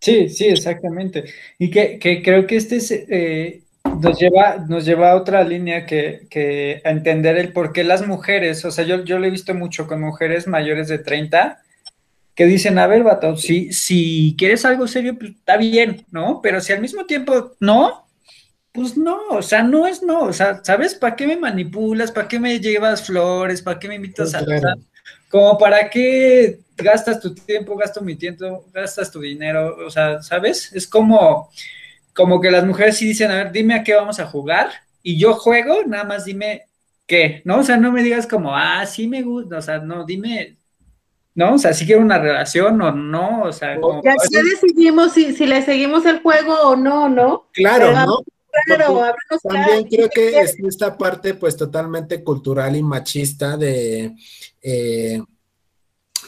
[0.00, 1.24] Sí, sí, exactamente.
[1.58, 3.62] Y que, que creo que este es, eh,
[4.00, 8.06] nos lleva, nos lleva a otra línea que, que a entender el por qué las
[8.06, 11.62] mujeres, o sea, yo, yo lo he visto mucho con mujeres mayores de 30
[12.34, 16.40] que dicen, a ver, vato, si, si quieres algo serio, pues está bien, ¿no?
[16.40, 18.06] Pero si al mismo tiempo no,
[18.70, 20.94] pues no, o sea, no es no, o sea, ¿sabes?
[20.94, 22.12] ¿Para qué me manipulas?
[22.12, 23.60] ¿Para qué me llevas flores?
[23.60, 24.44] ¿Para qué me invitas a...
[24.44, 24.80] Claro.
[25.28, 30.72] Como para qué gastas tu tiempo, gasto mi tiempo, gastas tu dinero, o sea, ¿sabes?
[30.72, 31.50] Es como,
[32.14, 34.70] como que las mujeres sí dicen, a ver, dime a qué vamos a jugar
[35.02, 36.66] y yo juego, nada más dime
[37.06, 37.58] qué, ¿no?
[37.58, 40.56] O sea, no me digas como, ah, sí me gusta, o sea, no, dime,
[41.34, 41.54] ¿no?
[41.54, 45.34] O sea, si quiero una relación o no, o sea, como, Ya, ya decidimos si,
[45.34, 47.48] si le seguimos el juego o no, ¿no?
[47.52, 48.18] Claro, Pero, ¿no?
[48.64, 49.88] Claro, háblanos También claro.
[49.88, 54.14] creo que es esta parte pues totalmente cultural y machista de,
[54.62, 55.22] eh,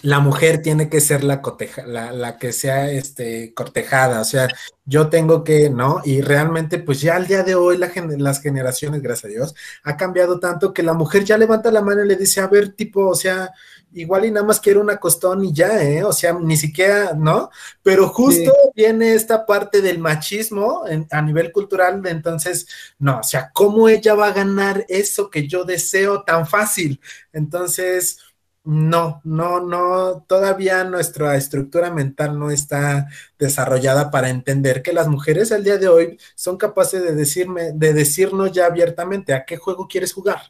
[0.02, 4.48] la mujer tiene que ser la, coteja, la, la, que sea este, cortejada, o sea,
[4.84, 6.00] yo tengo que, ¿no?
[6.04, 9.96] Y realmente, pues ya al día de hoy la, las generaciones, gracias a Dios, ha
[9.96, 13.06] cambiado tanto que la mujer ya levanta la mano y le dice, a ver, tipo,
[13.06, 13.52] o sea,
[13.92, 16.02] igual y nada más quiero una costón y ya, ¿eh?
[16.02, 17.50] O sea, ni siquiera, ¿no?
[17.82, 18.70] Pero justo sí.
[18.74, 22.66] viene esta parte del machismo en, a nivel cultural, entonces,
[22.98, 27.00] no, o sea, ¿cómo ella va a ganar eso que yo deseo tan fácil?
[27.32, 28.18] Entonces
[28.64, 35.50] no, no, no, todavía nuestra estructura mental no está desarrollada para entender que las mujeres
[35.50, 39.88] al día de hoy son capaces de decirme, de decirnos ya abiertamente a qué juego
[39.88, 40.40] quieres jugar.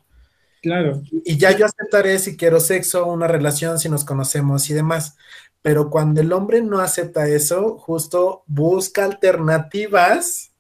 [0.61, 1.03] Claro.
[1.25, 5.16] Y ya yo aceptaré si quiero sexo, una relación, si nos conocemos y demás.
[5.62, 10.53] Pero cuando el hombre no acepta eso, justo busca alternativas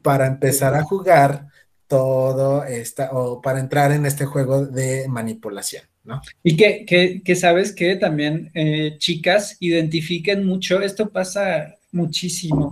[0.00, 1.48] para empezar a jugar
[1.86, 5.91] todo esta, o para entrar en este juego de manipulación.
[6.04, 6.20] ¿No?
[6.42, 12.70] Y que, que, que, sabes que también eh, chicas identifiquen mucho, esto pasa muchísimo,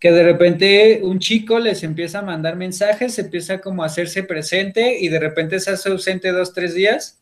[0.00, 4.98] que de repente un chico les empieza a mandar mensajes, empieza como a hacerse presente
[4.98, 7.18] y de repente se hace ausente dos, tres días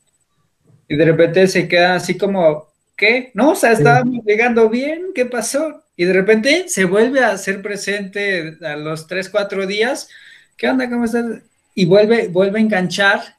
[0.89, 3.31] y de repente se queda así como, ¿qué?
[3.35, 4.23] No, o sea, estábamos sí.
[4.27, 5.83] llegando bien, ¿qué pasó?
[5.97, 10.09] Y de repente se vuelve a hacer presente a los tres, cuatro días,
[10.57, 10.89] ¿qué onda?
[10.89, 11.25] ¿Cómo estás?
[11.75, 13.37] Y vuelve, vuelve a enganchar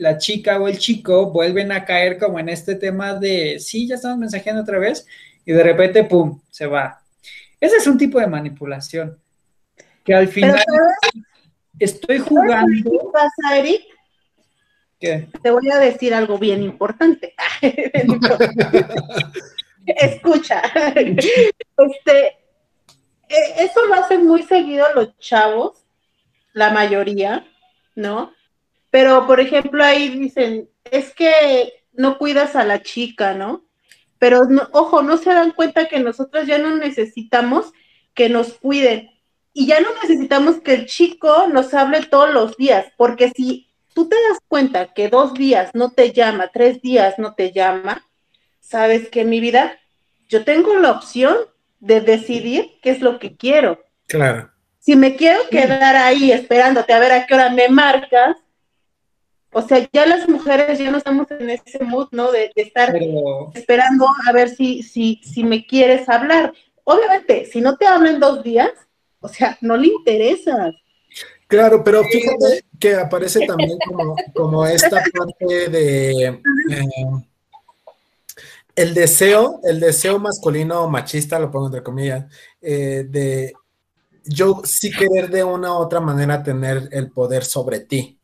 [0.00, 3.96] la chica o el chico vuelven a caer como en este tema de, sí, ya
[3.96, 5.06] estamos mensajeando otra vez,
[5.44, 7.02] y de repente, ¡pum!, se va.
[7.60, 9.18] Ese es un tipo de manipulación,
[10.02, 10.84] que al final Pero,
[11.78, 12.90] estoy jugando...
[12.90, 13.82] ¿Qué pasa, Eric?
[14.98, 15.28] ¿Qué?
[15.42, 17.34] Te voy a decir algo bien importante.
[19.84, 20.62] Escucha,
[20.96, 22.26] este,
[23.28, 25.84] e, eso lo hacen muy seguido los chavos,
[26.54, 27.46] la mayoría,
[27.94, 28.32] ¿no?
[28.90, 33.64] Pero, por ejemplo, ahí dicen, es que no cuidas a la chica, ¿no?
[34.18, 37.72] Pero, no, ojo, no se dan cuenta que nosotros ya no necesitamos
[38.14, 39.10] que nos cuiden.
[39.52, 44.08] Y ya no necesitamos que el chico nos hable todos los días, porque si tú
[44.08, 48.06] te das cuenta que dos días no te llama, tres días no te llama,
[48.60, 49.78] sabes que mi vida,
[50.28, 51.36] yo tengo la opción
[51.80, 53.82] de decidir qué es lo que quiero.
[54.06, 54.50] Claro.
[54.78, 58.36] Si me quiero quedar ahí esperándote a ver a qué hora me marcas,
[59.52, 62.30] o sea, ya las mujeres ya no estamos en ese mood, ¿no?
[62.30, 63.50] De, de estar pero...
[63.54, 66.52] esperando a ver si, si, si me quieres hablar.
[66.84, 68.70] Obviamente, si no te hablan dos días,
[69.20, 70.74] o sea, no le interesas.
[71.46, 76.40] Claro, pero fíjate que aparece también como, como esta parte de eh,
[78.76, 82.26] el deseo, el deseo masculino machista, lo pongo entre comillas,
[82.62, 83.52] eh, de
[84.24, 88.19] yo sí querer de una u otra manera tener el poder sobre ti.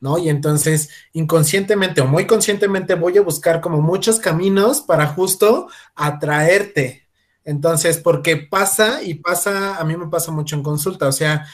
[0.00, 0.18] ¿No?
[0.18, 7.08] Y entonces, inconscientemente o muy conscientemente voy a buscar como muchos caminos para justo atraerte.
[7.44, 11.46] Entonces, porque pasa y pasa, a mí me pasa mucho en consulta, o sea,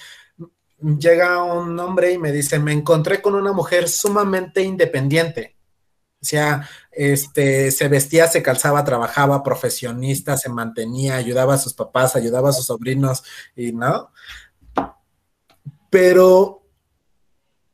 [0.99, 5.57] llega un hombre y me dice, me encontré con una mujer sumamente independiente.
[6.21, 12.15] O sea, este, se vestía, se calzaba, trabajaba, profesionista, se mantenía, ayudaba a sus papás,
[12.15, 13.25] ayudaba a sus sobrinos
[13.57, 14.13] y no.
[15.91, 16.62] Pero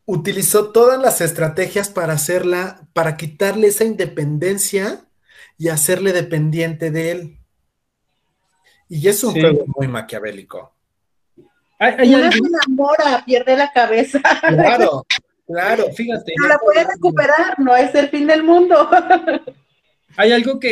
[0.08, 5.04] utilizó todas las estrategias para hacerla, para quitarle esa independencia
[5.58, 7.38] y hacerle dependiente de él.
[8.88, 9.40] Y es un sí.
[9.42, 10.74] juego muy maquiavélico.
[11.78, 14.20] Hay, hay Una se enamora, pierde la cabeza.
[14.40, 15.04] Claro,
[15.46, 16.32] claro, fíjate.
[16.38, 18.88] No la puede recuperar, no es el fin del mundo.
[20.16, 20.70] Hay algo que,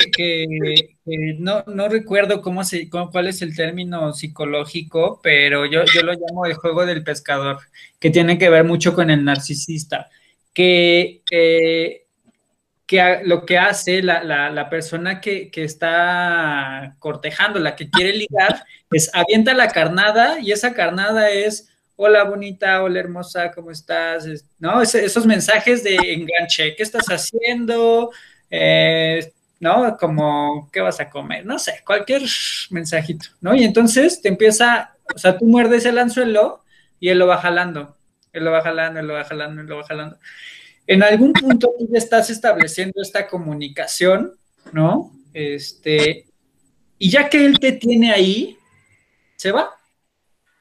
[1.38, 6.46] no, recuerdo cómo se, cómo, cuál es el término psicológico, pero yo, yo lo llamo
[6.46, 7.58] el juego del pescador,
[8.00, 10.08] que tiene que ver mucho con el narcisista,
[10.52, 12.06] que, que
[13.24, 18.64] lo que hace la, la, la persona que, que, está cortejando, la que quiere ligar,
[18.90, 24.26] es avienta la carnada y esa carnada es, hola bonita, hola hermosa, ¿cómo estás?
[24.58, 24.80] ¿No?
[24.82, 28.10] Es, esos mensajes de enganche, ¿qué estás haciendo?
[28.50, 29.96] Eh, ¿no?
[29.96, 31.44] Como, ¿qué vas a comer?
[31.46, 32.22] No sé, cualquier
[32.70, 33.54] mensajito, ¿no?
[33.54, 36.62] Y entonces te empieza, o sea, tú muerdes el anzuelo
[37.00, 37.96] y él lo va jalando,
[38.32, 40.18] él lo va jalando, él lo va jalando, él lo va jalando.
[40.86, 44.34] En algún punto tú ya estás estableciendo esta comunicación,
[44.72, 45.12] ¿no?
[45.32, 46.26] Este,
[46.98, 48.56] y ya que él te tiene ahí,
[49.36, 49.70] se va.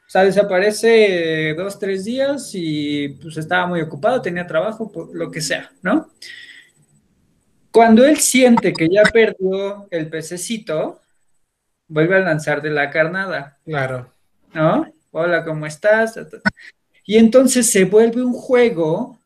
[0.07, 5.41] O sea, desaparece dos, tres días y pues estaba muy ocupado, tenía trabajo, lo que
[5.41, 6.11] sea, ¿no?
[7.75, 11.01] Cuando él siente que ya perdió el pececito,
[11.89, 13.57] vuelve a lanzar de la carnada.
[13.65, 14.13] Claro.
[14.53, 14.89] ¿No?
[15.11, 16.17] Hola, ¿cómo estás?
[17.03, 19.19] Y entonces se vuelve un juego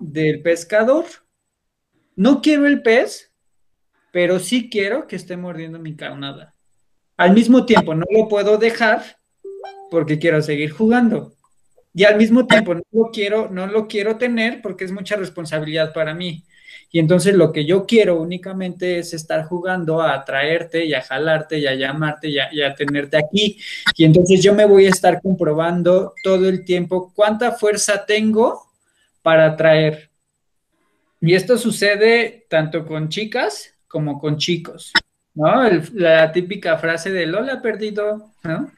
[0.00, 1.04] del pescador.
[2.16, 3.30] No quiero el pez,
[4.10, 6.56] pero sí quiero que esté mordiendo mi carnada.
[7.16, 9.18] Al mismo tiempo, no lo puedo dejar
[9.88, 11.32] porque quiero seguir jugando.
[11.94, 15.92] Y al mismo tiempo, no lo quiero, no lo quiero tener porque es mucha responsabilidad
[15.92, 16.44] para mí.
[16.94, 21.58] Y entonces lo que yo quiero únicamente es estar jugando a atraerte y a jalarte
[21.58, 23.58] y a llamarte y a, tenerte aquí.
[23.96, 28.62] Y entonces yo me voy a estar comprobando todo el tiempo cuánta fuerza tengo
[29.22, 30.10] para atraer.
[31.22, 34.92] Y esto sucede tanto con chicas como con chicos,
[35.34, 35.62] ¿no?
[35.94, 38.70] la típica frase de Lola perdido, ¿no?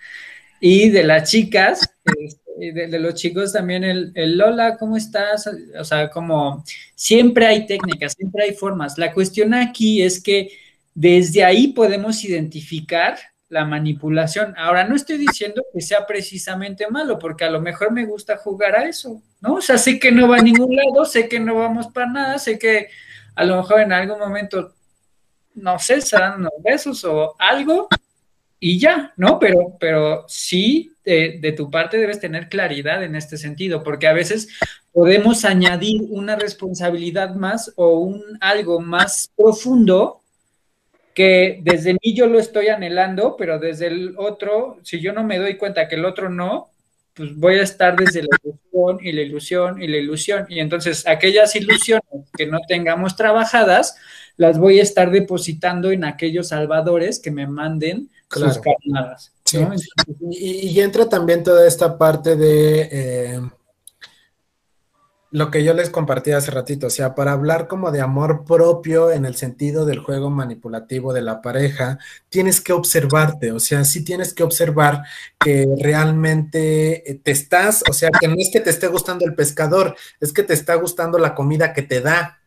[0.60, 1.88] Y de las chicas,
[2.18, 5.48] este, de, los chicos también el, el, Lola, ¿cómo estás?
[5.78, 8.98] O sea, como siempre hay técnicas, siempre hay formas.
[8.98, 10.50] La cuestión aquí es que
[10.94, 13.16] desde ahí podemos identificar
[13.48, 14.54] la manipulación.
[14.56, 18.74] Ahora, no estoy diciendo que sea precisamente malo, porque a lo mejor me gusta jugar
[18.76, 19.54] a eso, ¿no?
[19.54, 22.38] O sea, sé que no va a ningún lado, sé que no vamos para nada,
[22.38, 22.88] sé que
[23.34, 24.74] a lo mejor en algún momento,
[25.54, 27.88] no sé, se dan unos besos o algo,
[28.66, 29.38] y ya, ¿no?
[29.38, 34.48] Pero, pero sí, de, tu parte debes tener claridad en este sentido, porque a veces
[34.90, 40.22] podemos añadir una responsabilidad más o un algo más profundo
[41.12, 45.38] que desde mí yo lo estoy anhelando, pero desde el otro, si yo no me
[45.38, 46.70] doy cuenta que el otro no,
[47.12, 50.46] pues voy a estar desde la ilusión y la ilusión y la ilusión.
[50.48, 53.94] Y entonces aquellas ilusiones que no tengamos trabajadas,
[54.38, 58.08] las voy a estar depositando en aquellos salvadores que me manden
[58.41, 59.32] sus carnadas.
[60.30, 63.41] Y, entra también toda esta parte de eh,
[65.35, 69.11] lo que yo les compartí hace ratito, o sea, para hablar como de amor propio
[69.11, 74.05] en el sentido del juego manipulativo de la pareja, tienes que observarte, o sea, sí
[74.05, 75.03] tienes que observar
[75.41, 79.97] que realmente te estás, o sea, que no es que te esté gustando el pescador,
[80.20, 82.39] es que te está gustando la comida que te da.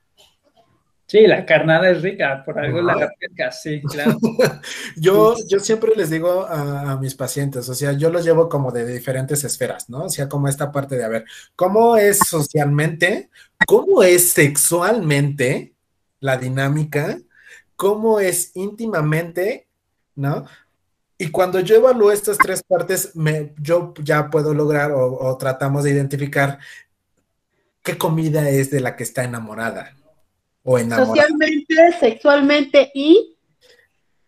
[1.07, 4.17] Sí, la carnada es rica, por algo la pesca, sí, claro.
[4.97, 8.85] yo, yo siempre les digo a, mis pacientes, o sea, yo los llevo como de
[8.85, 10.03] diferentes esferas, ¿no?
[10.03, 11.23] O sea, como esta parte de, a ver,
[11.55, 13.29] ¿cómo es socialmente?
[13.65, 15.75] ¿Cómo es sexualmente
[16.19, 17.17] la dinámica?
[17.77, 19.69] ¿Cómo es íntimamente?
[20.13, 20.45] ¿No?
[21.17, 25.85] Y cuando yo evalúo estas tres partes, me, yo ya puedo lograr o, o tratamos
[25.85, 26.59] de identificar
[27.81, 29.95] qué comida es de la que está enamorada,
[30.67, 33.37] Socialmente, sexualmente y.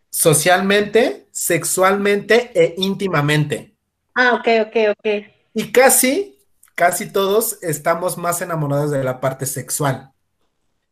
[0.10, 3.76] Socialmente, sexualmente e íntimamente.
[4.16, 5.26] Ah, ok, ok, ok.
[5.54, 6.40] Y casi,
[6.76, 10.14] casi todos estamos más enamorados de la parte sexual.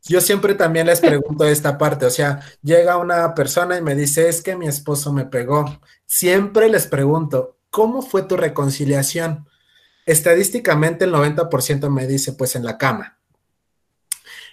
[0.03, 4.27] Yo siempre también les pregunto esta parte, o sea, llega una persona y me dice,
[4.27, 5.79] es que mi esposo me pegó.
[6.05, 9.47] Siempre les pregunto, ¿cómo fue tu reconciliación?
[10.05, 13.16] Estadísticamente el 90% me dice, pues en la cama.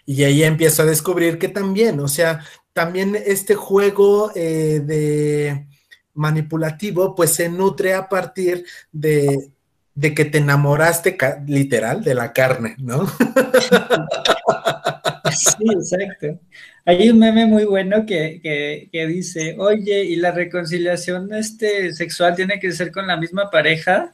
[0.07, 5.67] Y ahí empiezo a descubrir que también, o sea, también este juego eh, de
[6.15, 9.51] manipulativo, pues se nutre a partir de,
[10.01, 13.07] que te enamoraste literal de la carne, ¿no?
[15.35, 16.39] Sí, exacto.
[16.85, 22.71] Hay un meme muy bueno que, dice, oye, ¿y la reconciliación este, sexual tiene que
[22.73, 24.13] ser con la misma pareja?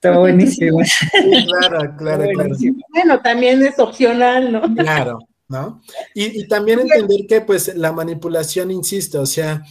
[0.00, 0.78] Está buenísimo.
[1.60, 2.56] claro, claro, claro.
[2.90, 4.62] Bueno, también es opcional, ¿no?
[4.76, 5.18] Claro,
[5.48, 5.82] ¿no?
[6.14, 9.64] Y, también entender que, pues, la manipulación, insisto, o sea,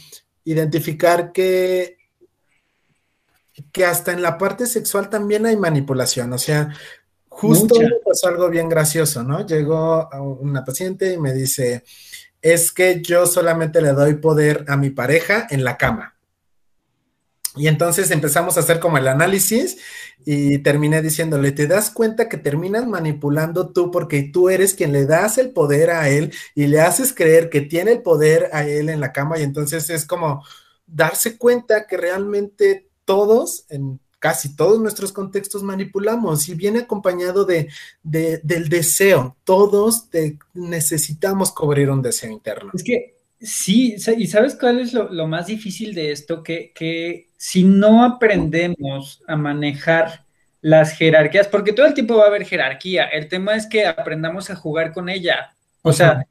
[0.44, 1.96] identificar que,
[3.72, 6.74] que hasta en la parte sexual también hay manipulación, o sea,
[7.30, 9.46] justo pasó algo bien gracioso, ¿no?
[9.46, 10.10] Llegó
[10.42, 11.86] una paciente y me dice,
[12.42, 16.17] es que yo solamente le doy poder a mi pareja en la cama.
[17.58, 19.78] Y entonces empezamos a hacer como el análisis
[20.26, 25.06] y terminé diciéndole, ¿te das cuenta que terminas manipulando tú porque tú eres quien le
[25.06, 28.90] das el poder a él y le haces creer que tiene el poder a él
[28.90, 29.40] en la cama?
[29.40, 30.44] Y entonces es como
[30.86, 37.70] darse cuenta que realmente todos, en casi todos nuestros contextos manipulamos y viene acompañado de,
[38.04, 39.36] del deseo.
[39.44, 40.10] Todos
[40.54, 42.72] necesitamos cubrir un deseo interno.
[42.74, 46.42] Es que Sí, y ¿sabes cuál es lo, más difícil de esto?
[46.42, 50.26] Que, si no aprendemos a manejar
[50.62, 54.50] las jerarquías, porque todo el tiempo va a haber jerarquía, el tema es que aprendamos
[54.50, 55.54] a jugar con ella.
[55.84, 56.26] O sea,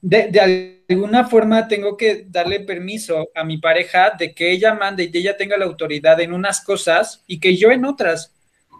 [0.00, 5.04] de, de, alguna forma tengo que darle permiso a mi pareja de que ella mande
[5.04, 8.32] y que ella tenga la autoridad en unas cosas y que yo en otras.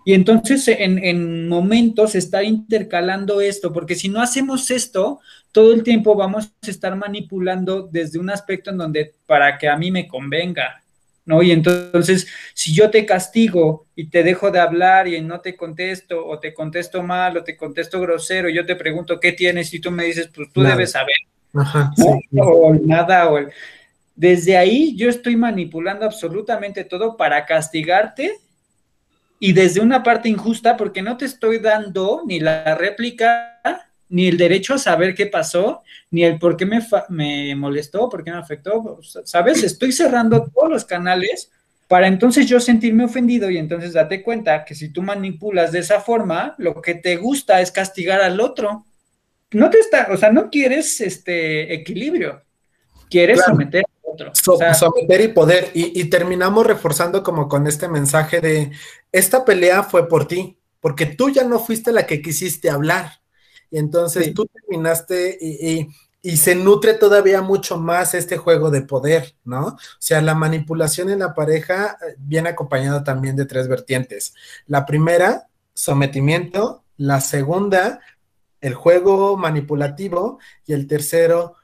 [0.04, 5.20] Y entonces en, en momentos estar intercalando esto, porque si no hacemos esto,
[5.52, 9.76] todo el tiempo vamos a estar manipulando desde un aspecto en donde para que a
[9.76, 10.82] mí me convenga,
[11.24, 11.42] ¿no?
[11.42, 16.26] Y entonces, si yo te castigo y te dejo de hablar y no te contesto,
[16.26, 19.80] o te contesto mal, o te contesto grosero, y yo te pregunto qué tienes, y
[19.80, 21.14] tú me dices, pues tú debes saber,
[21.54, 22.06] Ajá, ¿no?
[22.12, 22.36] sí, sí.
[22.40, 23.50] O nada, o el-
[24.16, 28.40] Desde ahí yo estoy manipulando absolutamente todo para castigarte
[29.38, 33.51] y desde una parte injusta porque no te estoy dando ni la réplica,
[34.12, 38.22] ni el derecho a saber qué pasó, ni el por qué me, me molestó, por
[38.22, 39.62] qué me afectó, ¿sabes?
[39.62, 41.50] Estoy cerrando todos los canales
[41.88, 46.00] para entonces yo sentirme ofendido y entonces date cuenta que si tú manipulas de esa
[46.00, 48.84] forma, lo que te gusta es castigar al otro.
[49.52, 52.42] No te está, o sea, no quieres este equilibrio,
[53.10, 53.52] quieres Claro.
[53.52, 54.30] someter al otro.
[54.34, 55.70] So- O sea, someter y poder.
[55.72, 58.72] Y, y terminamos reforzando como con este mensaje de,
[59.10, 63.21] esta pelea fue por ti, porque tú ya no fuiste la que quisiste hablar.
[63.72, 64.34] Y entonces Sí.
[64.34, 65.88] tú terminaste y, y-
[66.24, 69.66] y se nutre todavía mucho más este juego de poder, ¿no?
[69.66, 74.32] O sea, la manipulación en la pareja eh, viene acompañado también de tres vertientes.
[74.68, 76.84] La primera, sometimiento.
[76.96, 77.98] La segunda,
[78.60, 80.38] el juego manipulativo.
[80.64, 81.56] Y el tercero,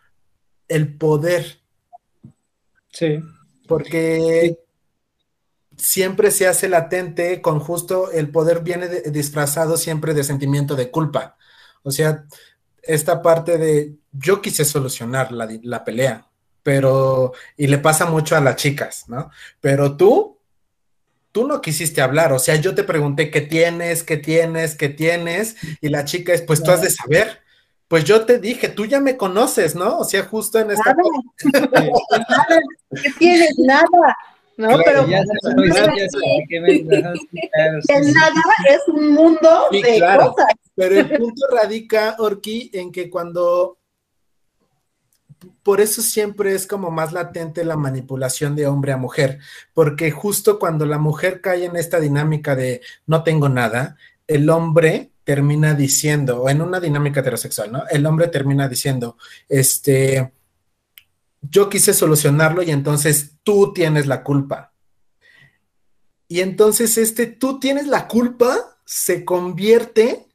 [0.66, 1.60] el poder
[2.90, 3.20] sí.
[3.68, 4.58] porque
[5.76, 10.90] siempre se hace latente con justo el poder viene de- disfrazado siempre de sentimiento de
[10.90, 11.36] culpa.
[11.88, 12.24] O sea,
[12.82, 16.26] esta parte de yo quise solucionar la, la pelea,
[16.62, 19.30] pero, y le pasa mucho a las chicas, ¿no?
[19.60, 20.38] Pero tú,
[21.32, 25.56] tú no quisiste hablar, o sea, yo te pregunté qué tienes, qué tienes, qué tienes,
[25.80, 27.40] y la chica es, pues tú has de saber.
[27.88, 30.00] Pues yo te dije, tú ya me conoces, ¿no?
[30.00, 30.94] O sea, justo en esta...
[30.94, 32.60] Nada,
[33.02, 33.58] ¿qué tienes?
[33.58, 34.14] Nada,
[34.58, 34.68] ¿no?
[34.68, 38.12] Claro, Pero Ya sé, no, ya sé, ¿qué me- ajá, sí, claro, sí, el sí.
[38.12, 40.32] nada es un mundo Sí, de claro.
[40.34, 40.46] cosas.
[40.74, 43.78] Pero el punto radica, Orki, en que cuando.
[45.62, 49.38] Por eso siempre es como más latente la manipulación de hombre a mujer,
[49.72, 53.96] porque justo cuando la mujer cae en esta dinámica de no tengo nada,
[54.26, 57.84] el hombre termina diciendo, o en una dinámica heterosexual, ¿no?
[57.88, 59.16] El hombre termina diciendo,
[59.48, 60.32] este,
[61.40, 64.72] yo quise solucionarlo y entonces tú tienes la culpa.
[66.28, 70.26] Y entonces este tú tienes la culpa se convierte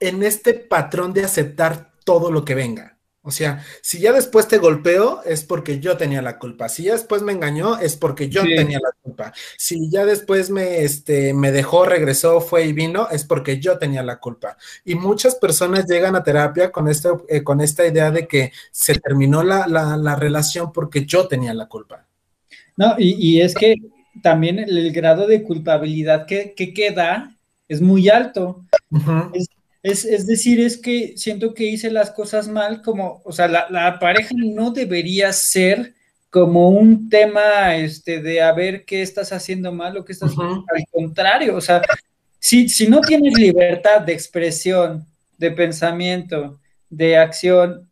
[0.00, 2.97] en este patrón de aceptar todo lo que venga.
[3.22, 6.68] O sea, si ya después te golpeo es porque yo tenía la culpa.
[6.70, 8.54] Si ya después me engañó es porque yo Sí.
[8.56, 9.32] tenía la culpa.
[9.58, 14.02] Si ya después me, este, me dejó, regresó, fue y vino, es porque yo tenía
[14.02, 14.56] la culpa.
[14.84, 18.94] Y muchas personas llegan a terapia con, esto, eh, con esta idea de que se
[18.94, 22.06] terminó la, la- la relación porque yo tenía la culpa.
[22.76, 23.74] No, y, y es que
[24.22, 27.36] también el, el grado de culpabilidad que, que queda
[27.68, 28.64] es muy alto.
[29.34, 29.48] Es,
[29.82, 33.98] es decir, es que siento que hice las cosas mal, como, o sea, la, la
[33.98, 35.94] pareja no debería ser
[36.30, 40.64] como un tema este, de a ver qué estás haciendo mal o qué estás Ujú.
[40.66, 41.82] al contrario, o sea,
[42.38, 45.06] si, si no tienes libertad de expresión,
[45.38, 46.60] de pensamiento,
[46.90, 47.88] de acción,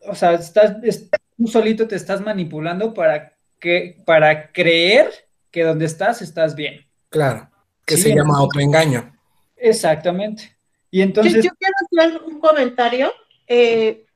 [0.00, 5.10] o sea, estás, es- tú solito te estás manipulando para, que, para creer
[5.50, 6.80] que donde estás estás bien.
[7.10, 7.50] Claro,
[7.86, 9.12] que Sí, se llama autoengaño.
[9.56, 10.56] Exactamente.
[10.92, 11.74] Y Yo, entonces, yo quiero
[12.12, 13.12] hacer un comentario.
[13.48, 14.06] Eh,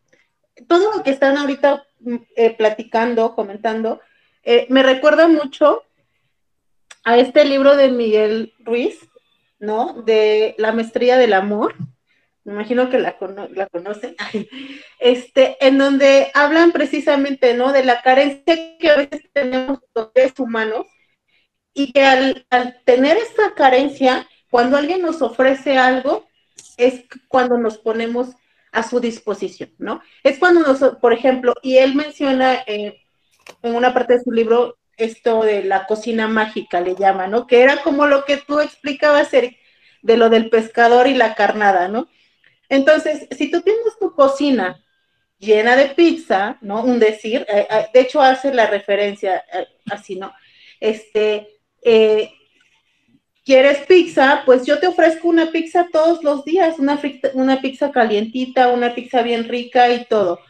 [0.68, 4.00] todo lo que están ahorita mm, eh, platicando, comentando,
[4.44, 5.82] eh, me recuerda mucho
[7.04, 8.98] a este libro de Miguel Ruiz,
[9.58, 10.02] ¿no?
[10.02, 11.74] De La maestría del amor.
[12.44, 14.14] Me imagino que la, cono- la conocen.
[15.00, 17.72] Este, en donde hablan precisamente, ¿no?
[17.72, 20.86] De la carencia que a veces tenemos los seres humanos
[21.74, 26.25] y que al, al tener esta carencia, cuando alguien nos ofrece algo,
[26.76, 28.36] es cuando nos ponemos
[28.72, 30.02] a su disposición, ¿no?
[30.22, 33.02] Es cuando nos, por ejemplo, y él menciona eh,
[33.62, 37.46] en una parte de su libro esto de la cocina mágica, le llama, ¿no?
[37.46, 39.58] Que era como lo que tú explicabas, Eric,
[40.02, 42.08] de lo del pescador y la carnada, ¿no?
[42.68, 44.82] Entonces, si tú tienes tu cocina
[45.38, 46.82] llena de pizza, ¿no?
[46.82, 49.44] Un decir, eh, eh, de hecho hace la referencia
[49.90, 50.32] así, ¿no?
[50.80, 51.48] Este,
[53.46, 54.42] ¿Quieres pizza?
[54.44, 57.00] Pues yo te ofrezco una pizza todos los días, una,
[57.34, 60.40] una pizza calientita, una pizza bien rica y todo.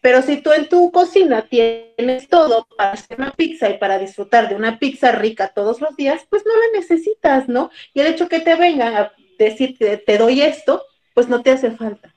[0.00, 4.48] Pero si tú en tu cocina tienes todo para hacer una pizza y para disfrutar
[4.48, 7.70] de una pizza rica todos los días, pues no la necesitas, ¿no?
[7.92, 11.72] Y el hecho que te vengan a decirte, te doy esto, pues no te hace
[11.72, 12.14] falta.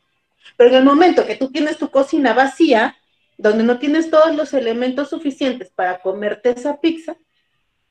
[0.55, 2.95] Pero en el momento que tú tienes tu cocina vacía,
[3.39, 7.17] donde no tienes todos los elementos suficientes para comerte esa pizza,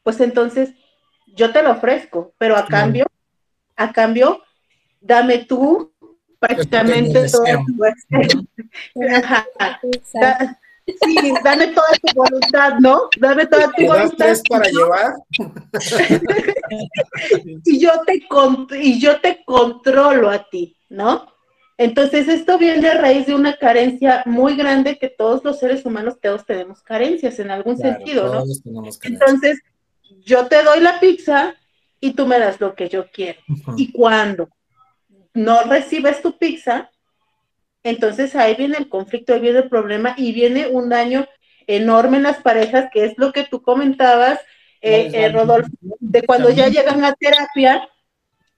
[0.05, 0.75] pues entonces
[1.35, 3.07] yo te lo ofrezco, pero a cambio,
[3.77, 4.43] a cambio,
[5.01, 5.93] dame tú
[6.39, 7.85] prácticamente todo tu
[9.15, 9.47] Ajá.
[9.83, 10.19] Exacto.
[10.21, 13.09] Da- Sí, dame toda tu voluntad, ¿no?
[13.19, 14.17] Dame toda tu ¿Te das voluntad.
[14.27, 15.15] tres para llevar?
[17.65, 21.27] y yo te con- y yo te controlo a ti, ¿no?
[21.79, 26.21] Entonces, esto viene a raíz de una carencia muy grande que todos los seres humanos,
[26.21, 28.45] todos tenemos carencias en algún sentido, ¿no?
[29.03, 29.61] Entonces,
[30.25, 31.55] yo te doy la pizza
[32.01, 33.41] y tú me das lo que yo quiero.
[33.77, 34.49] Y cuando
[35.33, 36.91] no recibes tu pizza,
[37.83, 41.27] entonces ahí viene el conflicto, ahí viene el problema y viene un daño
[41.67, 44.41] enorme en las parejas, que es lo que tú comentabas,
[44.81, 47.89] eh, eh, Rodolfo, de cuando ya llegan a terapia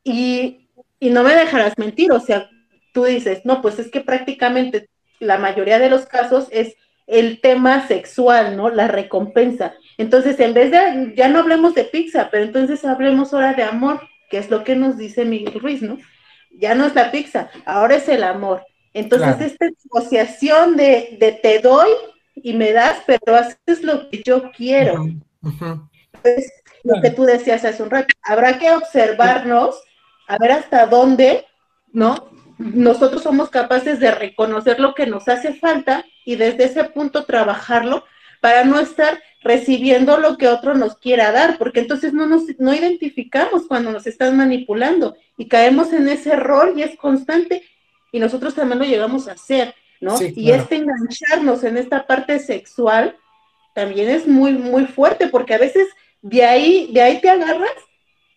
[0.02, 0.68] y,
[0.98, 2.50] y no me dejarás mentir, o sea,
[2.92, 4.88] tú dices, no, pues es que prácticamente
[5.20, 6.74] la mayoría de los casos es
[7.06, 8.70] el tema sexual, ¿no?
[8.70, 9.74] La recompensa.
[9.98, 14.00] Entonces, en vez de, ya no hablemos de pizza, pero entonces hablemos ahora de amor,
[14.30, 15.98] que es lo que nos dice Miguel Ruiz, ¿no?
[16.58, 18.64] Ya no es la pizza, ahora es el amor.
[18.92, 21.90] Entonces, esta negociación de, de, te doy
[22.34, 25.06] y me das, pero haces lo que yo quiero.
[26.22, 26.50] Pues,
[26.82, 29.82] lo que tú decías hace un rato, habrá que observarnos,
[30.28, 31.44] a ver hasta dónde,
[31.92, 32.30] ¿no?
[32.58, 38.04] Nosotros somos capaces de reconocer lo que nos hace falta y desde ese punto trabajarlo
[38.40, 42.74] para no estar recibiendo lo que otro nos quiera dar, porque entonces no nos no
[42.74, 47.62] identificamos cuando nos están manipulando y caemos en ese error y es constante
[48.10, 50.18] y nosotros también lo llegamos a hacer, ¿no?
[50.20, 53.16] Y este engancharnos en esta parte sexual
[53.74, 55.86] también es muy muy fuerte porque a veces
[56.22, 57.70] de ahí de ahí te agarras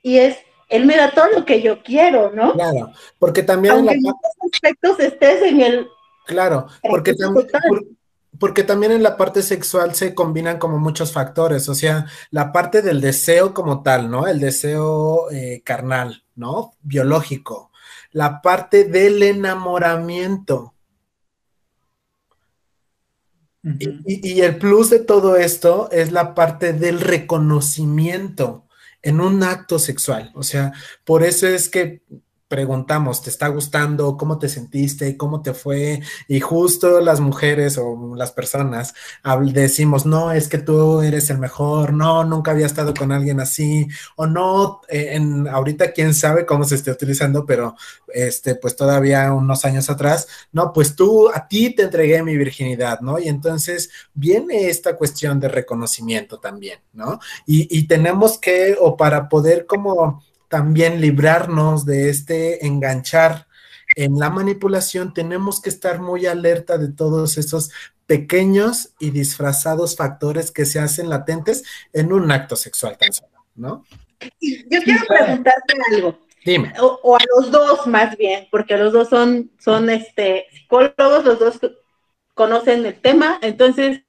[0.04, 0.38] y es
[0.70, 2.54] él me da todo lo que yo quiero, ¿no?
[2.54, 4.14] Claro, porque también Aunque en, la...
[4.52, 5.88] aspectos estés en el
[6.28, 7.48] Claro, porque también
[8.38, 12.82] porque también en la parte sexual se combinan como muchos factores, o sea, la parte
[12.82, 14.28] del deseo como tal, ¿no?
[14.28, 16.74] El deseo eh, carnal, ¿no?
[16.82, 17.72] Biológico.
[18.12, 20.76] La parte del enamoramiento.
[23.64, 24.04] Uh -huh.
[24.06, 28.68] y, y, el plus de todo esto es la parte del reconocimiento
[29.02, 30.32] en un acto sexual.
[30.34, 30.72] O sea,
[31.04, 32.02] por eso es que
[32.50, 34.18] preguntamos, ¿te está gustando?
[34.18, 35.16] ¿Cómo te sentiste?
[35.16, 36.02] ¿Cómo te fue?
[36.28, 38.96] Y justo las mujeres o las personas
[39.54, 43.88] decimos, no, es que tú eres el mejor, no, nunca había estado con alguien así,
[44.16, 47.76] o no, eh, en, ahorita quién sabe cómo se esté utilizando, pero
[48.08, 53.00] este, pues todavía unos años atrás, no, pues tú, a ti te entregué mi virginidad,
[53.02, 53.20] ¿no?
[53.20, 57.20] Y entonces viene esta cuestión de reconocimiento también, ¿no?
[57.46, 63.48] Y, y tenemos que, o para poder como también librarnos de este enganchar
[63.96, 67.72] en la manipulación, tenemos que estar muy alerta de todos esos
[68.06, 73.86] pequeños y disfrazados factores que se hacen latentes en un acto sexual tan solo, ¿no?
[74.42, 76.20] Yo quiero preguntarte algo.
[76.44, 76.74] Dime.
[76.80, 81.40] O, o, a los dos más bien, porque los dos son, son este, psicólogos, los
[81.40, 81.60] dos
[82.34, 84.02] conocen el tema, entonces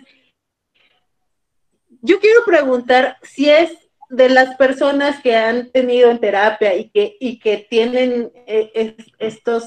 [2.01, 3.73] yo quiero preguntar si es
[4.11, 8.95] de las personas que han tenido en terapia y que, y que tienen eh, es,
[9.19, 9.65] estos,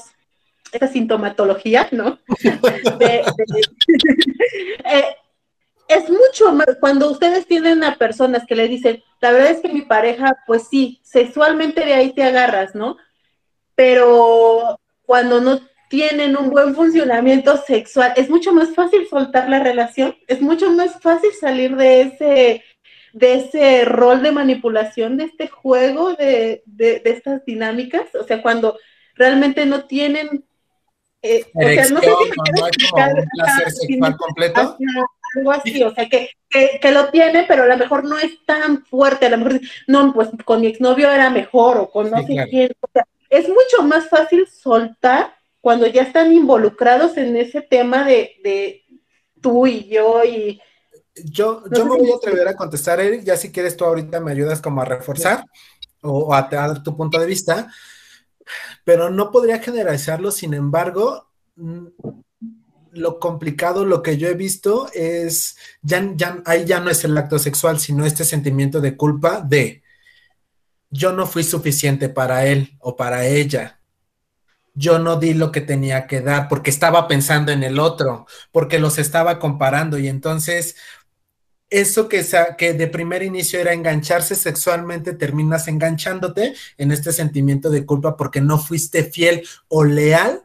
[0.72, 2.20] esta sintomatología, ¿no?
[3.00, 3.24] De, de,
[4.86, 5.16] eh,
[5.88, 9.70] es mucho más, cuando ustedes tienen a personas que le dicen, la verdad es que
[9.70, 12.98] mi pareja, pues sí, sexualmente de ahí te agarras, ¿no?
[13.76, 20.16] Pero cuando no tienen un buen funcionamiento sexual, es mucho más fácil soltar la relación,
[20.28, 22.64] es mucho más fácil salir de ese
[23.14, 28.42] de ese rol de manipulación, de este juego, de, de, de estas dinámicas, o sea,
[28.42, 28.78] cuando
[29.16, 30.44] realmente no tienen...
[31.22, 34.78] Eh, o sea, no sé si me no explicar, un placer sexual completo.
[35.36, 38.44] Algo así, o sea, que, que, que, lo tiene, pero a lo mejor no es
[38.46, 42.18] tan fuerte, a lo mejor, no, pues con mi exnovio era mejor, o con no
[42.18, 42.50] sí, sé claro.
[42.50, 48.04] quién, o sea, es mucho más fácil soltar cuando ya están involucrados en ese tema
[48.04, 48.84] de, de
[49.40, 50.62] tú y yo y
[51.16, 54.32] yo, yo me voy a atrever a contestar, Eric, ya si quieres tú ahorita me
[54.32, 55.46] ayudas como a reforzar
[56.02, 57.72] o a, a dar tu punto de vista,
[58.84, 61.88] pero no podría generalizarlo, sin embargo, mm,
[62.92, 67.18] lo complicado, lo que yo he visto es, ya, ya, ahí ya no es el
[67.18, 69.84] acto sexual, sino este sentimiento de culpa de,
[70.90, 73.80] yo no fui suficiente para él o para ella,
[74.76, 78.80] yo no di lo que tenía que dar porque estaba pensando en el otro, porque
[78.80, 80.76] los estaba comparando y entonces
[81.74, 82.24] eso que,
[82.58, 88.42] que de primer inicio era engancharse sexualmente, terminas enganchándote en este sentimiento de culpa porque
[88.42, 90.44] no fuiste fiel o leal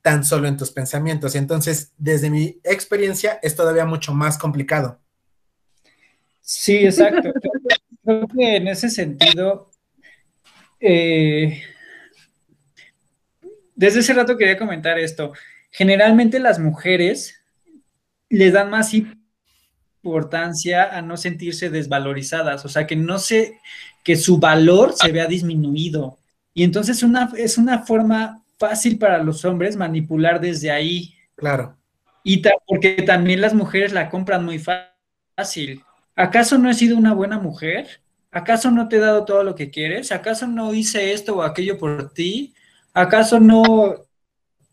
[0.00, 1.34] tan solo en tus pensamientos.
[1.34, 4.98] Entonces, desde mi experiencia, es todavía mucho más complicado.
[6.40, 7.32] Sí, exacto.
[8.02, 9.70] Creo que en ese sentido,
[10.80, 11.62] eh,
[13.74, 15.34] desde ese rato quería comentar esto.
[15.70, 17.42] Generalmente las mujeres
[18.30, 18.88] les dan más
[20.02, 23.60] importancia a no sentirse desvalorizadas, o sea, que no se,
[24.02, 26.18] que su valor se vea disminuido.
[26.54, 31.14] Y entonces una, es una forma fácil para los hombres manipular desde ahí.
[31.36, 31.76] Claro.
[32.24, 35.82] Y porque también las mujeres la compran muy fácil.
[36.14, 38.00] ¿Acaso no he sido una buena mujer?
[38.30, 40.12] ¿Acaso no te he dado todo lo que quieres?
[40.12, 42.54] ¿Acaso no hice esto o aquello por ti?
[42.92, 43.94] ¿Acaso no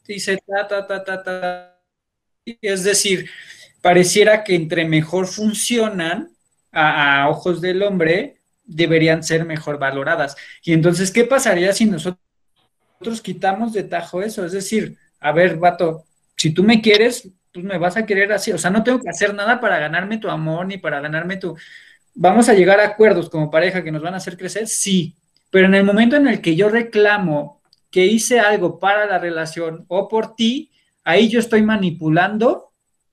[0.07, 1.79] hice ta, ta, ta, ta, ta?
[2.61, 3.29] Es decir,
[3.81, 6.29] pareciera que entre mejor funcionan
[6.71, 10.35] a, ojos del hombre, deberían ser mejor valoradas.
[10.63, 12.19] Y entonces, ¿qué pasaría si nosotros
[13.23, 14.45] quitamos de tajo eso?
[14.45, 16.05] Es decir, a ver, vato,
[16.35, 18.51] si tú me quieres, pues me vas a querer así.
[18.51, 21.55] O sea, no tengo que hacer nada para ganarme tu amor ni para ganarme tu...
[22.13, 24.67] ¿Vamos a llegar a acuerdos como pareja que nos van a hacer crecer?
[24.67, 25.15] Sí.
[25.49, 29.85] Pero en el momento en el que yo reclamo que hice algo para la relación
[29.87, 30.71] o por ti,
[31.03, 32.68] ahí yo estoy manipulando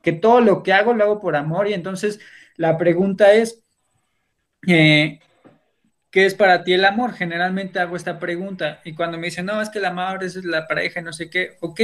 [0.07, 2.21] que todo lo que hago lo hago por amor y entonces
[2.55, 3.65] la pregunta es,
[4.65, 5.19] eh,
[6.13, 7.13] ¿qué es para ti el amor?
[7.15, 10.69] Generalmente hago esta pregunta y cuando me dicen, no, es que el amor es la
[10.69, 11.81] pareja y no sé qué, ok,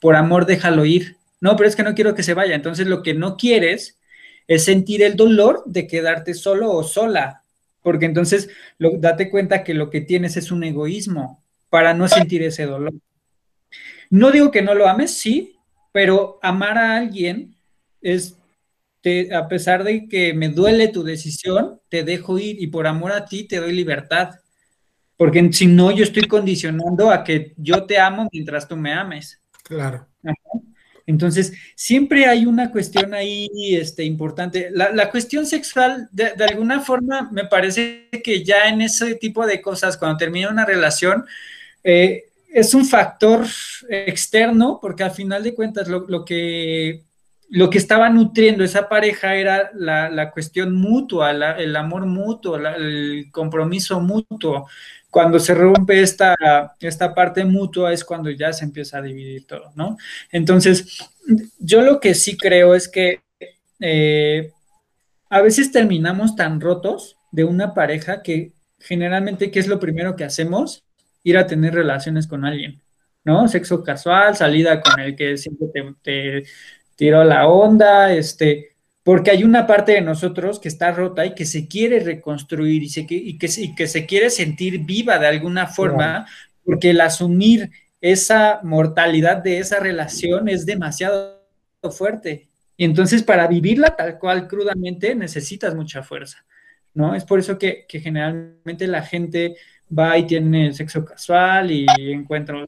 [0.00, 1.16] por amor déjalo ir.
[1.38, 2.54] No, pero es que no quiero que se vaya.
[2.54, 3.98] Entonces lo que no quieres
[4.46, 7.42] es sentir el dolor de quedarte solo o sola,
[7.82, 8.48] porque entonces
[8.78, 12.94] date cuenta que lo que tienes es un egoísmo para no sentir ese dolor.
[14.08, 15.58] No digo que no lo ames, sí,
[15.92, 17.55] pero amar a alguien
[18.06, 18.36] es
[19.32, 23.24] a pesar de que me duele tu decisión, te dejo ir y por amor a
[23.24, 24.30] ti te doy libertad.
[25.16, 29.40] Porque si no, yo estoy condicionando a que yo te amo mientras tú me ames.
[29.62, 30.06] Claro.
[31.06, 34.70] Entonces, siempre hay una cuestión ahí este, importante.
[34.72, 39.96] La, cuestión sexual, de, alguna forma, me parece que ya en ese tipo de cosas,
[39.96, 41.24] cuando termina una relación,
[41.84, 43.46] eh, es un factor
[43.88, 47.05] externo, porque al final de cuentas lo que
[47.48, 54.00] lo que estaba nutriendo esa pareja era la, cuestión mutua, el amor mutuo, el compromiso
[54.00, 54.68] mutuo.
[55.10, 56.34] Cuando se rompe esta,
[56.80, 59.96] esta parte mutua es cuando ya se empieza a dividir todo, ¿no?
[60.30, 60.98] Entonces,
[61.58, 63.22] yo lo que sí creo es que
[63.80, 64.50] eh,
[65.30, 70.24] a veces terminamos tan rotos de una pareja que generalmente, ¿qué es lo primero que
[70.24, 70.84] hacemos?
[71.22, 72.82] Ir a tener relaciones con alguien,
[73.24, 73.48] ¿no?
[73.48, 75.68] Sexo casual, salida con el que siempre
[76.02, 76.44] te
[76.96, 81.44] tiró la onda, este, porque hay una parte de nosotros que está rota y que
[81.44, 85.68] se quiere reconstruir y, se, y, que, y que se quiere sentir viva de alguna
[85.68, 86.26] forma,
[86.64, 87.70] porque el asumir
[88.00, 91.46] esa mortalidad de esa relación es demasiado
[91.92, 92.48] fuerte.
[92.76, 96.44] Y entonces para vivirla tal cual crudamente necesitas mucha fuerza,
[96.92, 97.14] ¿no?
[97.14, 99.56] Es por eso que, que generalmente la gente
[99.96, 102.66] va y tiene sexo casual y encuentra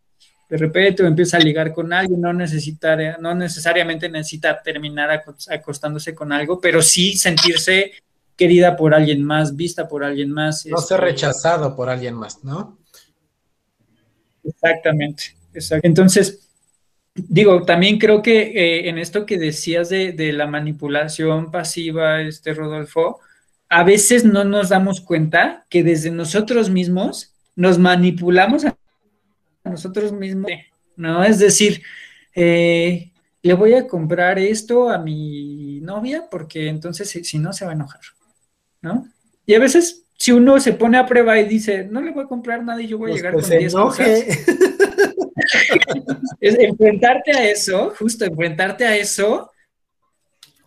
[0.49, 6.32] de repente empieza a ligar con alguien, no, necesita, no necesariamente necesita terminar acostándose con
[6.32, 7.92] algo, pero sí sentirse
[8.34, 10.64] querida por alguien más, vista por alguien más.
[10.66, 12.78] No ser este, rechazado por alguien más, ¿no?
[14.42, 15.36] Exactamente,
[15.82, 16.49] Entonces,
[17.14, 22.55] digo, también creo que eh, en esto que decías de, de, la manipulación pasiva, este
[22.55, 23.20] Rodolfo,
[23.68, 28.74] a veces no nos damos cuenta que desde nosotros mismos nos manipulamos a
[29.69, 30.51] nosotros mismos,
[30.97, 31.25] ¿no?
[31.25, 31.83] Es decir,
[32.35, 33.11] eh,
[33.43, 37.75] le voy a comprar esto a mi novia porque entonces si, no se va a
[37.75, 38.01] enojar,
[38.83, 39.09] ¿no?
[39.47, 42.29] Y a veces si uno se pone a prueba y dice, no le voy a
[42.29, 44.09] comprar nada y yo voy a pues llegar con 10 cosas.
[46.41, 49.51] es enfrentarte a eso, justo enfrentarte a eso,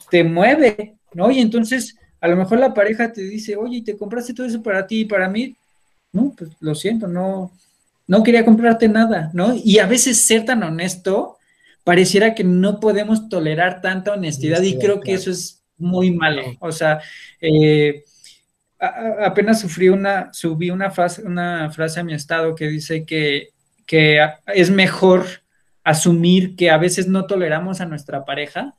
[0.09, 1.31] te mueve, ¿no?
[1.31, 4.85] Y entonces a lo mejor la pareja te dice, oye, ¿te compraste todo eso para
[4.85, 5.55] ti y para mí?
[6.13, 7.51] No, pues lo siento, no,
[8.11, 9.55] no quería comprarte nada, ¿no?
[9.55, 11.37] Y a veces ser tan honesto,
[11.85, 16.41] pareciera que no podemos tolerar tanta honestidad y creo que eso es muy malo.
[16.59, 16.99] O sea,
[17.39, 18.03] eh,
[18.77, 23.51] apenas sufrí una, subí una frase, una frase a mi estado que dice que,
[23.85, 25.25] que es mejor
[25.81, 28.73] asumir que a veces no toleramos a nuestra pareja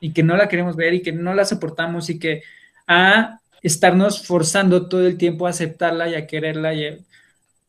[0.00, 2.42] y que no la queremos ver y que no la soportamos y que
[2.88, 6.98] a estarnos forzando todo el tiempo a aceptarla y a quererla y,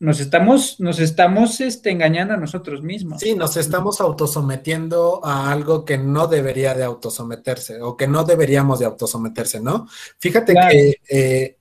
[0.02, 3.20] nos estamos, nos estamos este, engañando a nosotros mismos.
[3.20, 8.80] Sí, nos estamos autosometiendo a algo que no debería de autosometerse o que no deberíamos
[8.80, 9.86] de autosometerse, ¿no?
[10.18, 11.56] Fíjate que eh,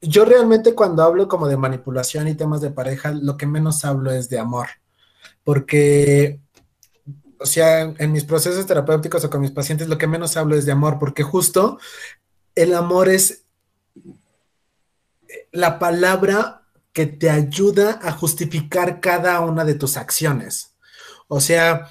[0.00, 4.10] yo realmente cuando hablo como de manipulación y temas de pareja, lo que menos hablo
[4.10, 4.68] es de amor,
[5.44, 6.40] porque,
[7.38, 10.64] o sea, en mis procesos terapéuticos o con mis pacientes, lo que menos hablo es
[10.64, 11.78] de amor, porque justo
[12.54, 13.44] el amor es
[15.52, 16.62] la palabra
[16.96, 20.74] que te ayuda a justificar cada una de tus acciones.
[21.28, 21.90] O sea,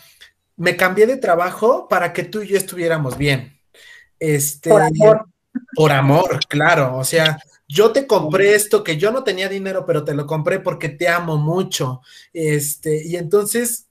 [0.56, 3.56] me cambié de trabajo para que tú y yo estuviéramos bien.
[4.18, 5.26] Este, por amor.
[5.76, 6.97] Por amor, claro.
[6.97, 7.38] O sea,
[7.68, 11.08] yo te compré esto que yo no tenía dinero, pero te lo compré porque te
[11.08, 12.01] amo mucho.
[12.34, 13.86] Este, y entonces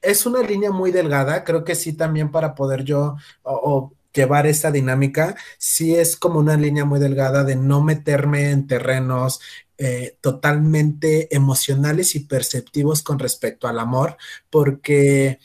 [0.00, 4.70] es una línea muy delgada, creo que sí también para poder yo o, llevar esta
[4.70, 9.40] dinámica, sí es como una línea muy delgada de no meterme en terrenos
[9.78, 14.16] eh, totalmente emocionales y perceptivos con respecto al amor,
[14.50, 15.38] porque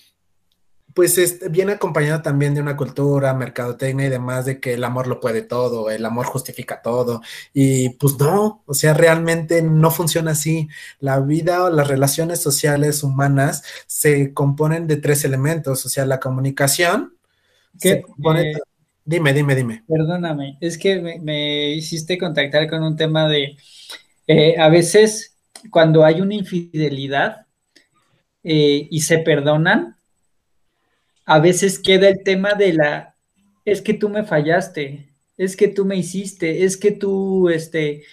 [0.94, 5.20] pues viene acompañado también de una cultura, mercadotecnia y demás, de que el amor lo
[5.20, 7.22] puede todo, el amor justifica todo.
[7.54, 10.68] Y pues no, o sea, realmente no funciona así.
[11.00, 16.20] La vida o las relaciones sociales humanas se componen de tres elementos, o sea, la
[16.20, 17.16] comunicación.
[17.80, 18.04] ¿Qué?
[19.06, 19.84] dime, dime, dime.
[19.88, 23.58] Perdóname, es que me, hiciste contactar con un tema de,
[24.28, 25.36] eh, a veces
[25.70, 27.46] cuando hay una infidelidad
[28.44, 29.98] eh, y se perdonan,
[31.26, 33.16] a veces queda el tema de la,
[33.66, 38.04] es que tú me fallaste, es que tú me hiciste, es que tú, este,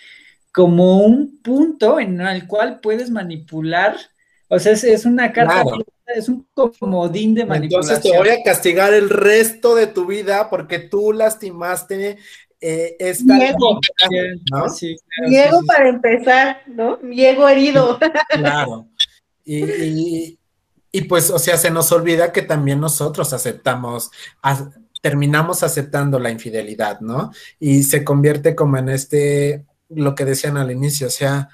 [0.52, 3.96] como un punto en el cual puedes manipular,
[4.48, 5.64] o sea, es, una carta,
[6.14, 7.96] es un comodín de manipulación.
[7.96, 12.18] Entonces te voy a castigar el resto de tu vida porque tú lastimaste
[12.60, 13.34] eh, esta...
[13.34, 13.80] Diego,
[14.50, 15.66] ¿no?
[15.66, 16.96] para empezar, ¿no?
[16.96, 17.98] Diego herido.
[18.30, 18.88] Claro.
[19.44, 20.38] y,
[20.92, 24.10] y pues, o sea, se nos olvida que también nosotros aceptamos,
[25.00, 27.30] terminamos aceptando la infidelidad, ¿no?
[27.60, 31.48] Y se convierte como en este, lo que decían al inicio, o sea,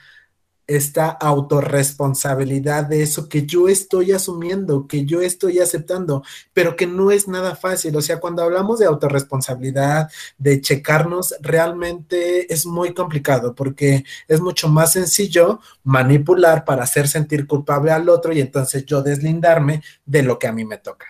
[0.66, 7.10] esta autorresponsabilidad de eso que yo estoy asumiendo, que yo estoy aceptando, pero que no
[7.10, 7.94] es nada fácil.
[7.96, 14.68] O sea, cuando hablamos de autorresponsabilidad, de checarnos, realmente es muy complicado porque es mucho
[14.68, 20.38] más sencillo manipular para hacer sentir culpable al otro y entonces yo deslindarme de lo
[20.38, 21.06] que a mí me toca.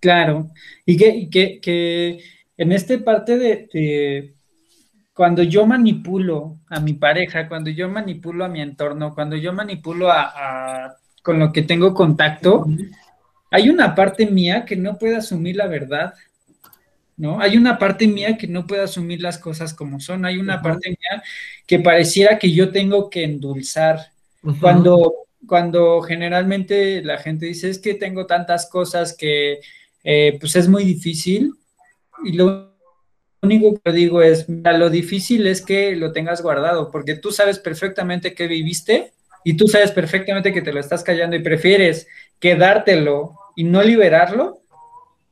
[0.00, 0.50] Claro,
[0.84, 2.22] y que, que,
[2.58, 4.35] en esta parte de
[5.16, 10.12] cuando yo manipulo a mi pareja, cuando yo manipulo a mi entorno, cuando yo manipulo
[10.12, 12.66] a, con lo que tengo contacto,
[13.50, 16.12] hay una parte mía que no puede asumir la verdad,
[17.16, 17.40] ¿no?
[17.40, 20.90] Hay una parte mía que no puede asumir las cosas como son, hay una parte
[20.90, 21.22] mía
[21.66, 24.12] que pareciera que yo tengo que endulzar.
[24.60, 25.14] Cuando,
[25.46, 29.60] cuando generalmente la gente dice, es que tengo tantas cosas que
[30.04, 31.54] eh, pues es muy difícil,
[32.22, 32.75] y lo
[33.42, 38.34] único que digo es, lo difícil es que lo tengas guardado, porque tú sabes perfectamente
[38.34, 39.12] qué viviste
[39.44, 42.06] y tú sabes perfectamente que te lo estás callando y prefieres
[42.38, 44.60] quedártelo y no liberarlo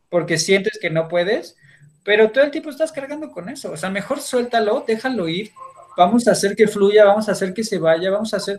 [0.08, 1.56] porque sientes que no puedes,
[2.04, 3.72] pero todo el tiempo estás cargando con eso.
[3.72, 5.50] O sea, mejor suéltalo, déjalo ir,
[5.96, 8.58] vamos a hacer que fluya, vamos a hacer que se vaya, vamos a hacer...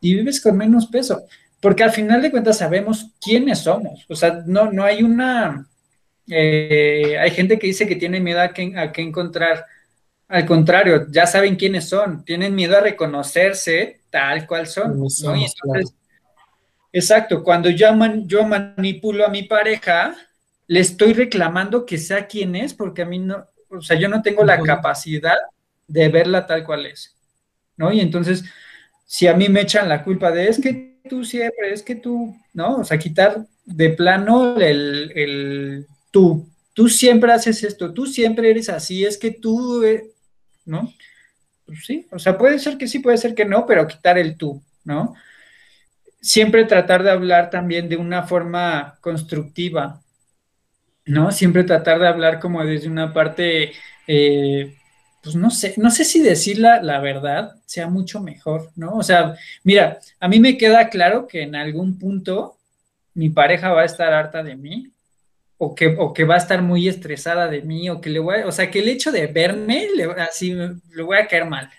[0.00, 1.24] Y vives con menos peso,
[1.60, 4.04] porque al final de cuentas sabemos quiénes somos.
[4.08, 5.66] O sea, no, no hay una
[6.28, 9.64] eh, hay gente que dice que tiene miedo a que, a encontrar.
[10.28, 15.06] Al contrario, ya saben quiénes son, tienen miedo a reconocerse tal cual son.
[16.92, 17.88] Exacto, cuando yo,
[18.24, 20.16] yo manipulo a mi pareja,
[20.66, 24.22] le estoy reclamando que sea quien es, porque a mí no, o sea, yo no
[24.22, 25.36] tengo la capacidad
[25.86, 27.14] de verla tal cual es,
[27.76, 27.92] ¿no?
[27.92, 28.44] Y entonces,
[29.04, 32.34] si a mí me echan la culpa de es que tú siempre, es que tú,
[32.52, 32.78] ¿no?
[32.78, 39.04] O sea, quitar de plano el tú, tú siempre haces esto, tú siempre eres así,
[39.04, 40.10] es que tú, eh,
[40.64, 40.92] ¿no?
[41.64, 44.36] Pues sí, o sea, puede ser que sí, puede ser que no, pero quitar el
[44.36, 45.14] tú, ¿no?
[46.20, 50.02] Siempre tratar de hablar también de una forma constructiva,
[51.06, 51.32] ¿no?
[51.32, 53.72] Siempre tratar de hablar como desde una parte,
[54.06, 54.76] eh,
[55.22, 58.96] pues no sé, no sé si decir la, la, verdad sea mucho mejor, ¿no?
[58.96, 59.34] O sea,
[59.64, 62.58] mira, a mí me queda claro que en algún punto
[63.14, 64.92] mi pareja va a estar harta de mí,
[65.58, 68.40] o que, o que va a estar muy estresada de mí, o que le voy
[68.40, 71.70] a, o sea, que el hecho de verme, le, así, le voy a caer mal.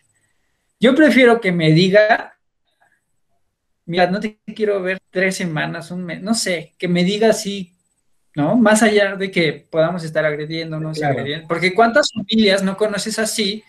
[0.80, 2.38] Yo prefiero que me diga,
[3.86, 7.74] mira, no te quiero ver tres semanas, un mes, no sé, que me diga así,
[8.36, 8.56] ¿no?
[8.56, 13.64] Más allá de que podamos estar agrediéndonos, agrediendo, porque cuántas familias no conoces así,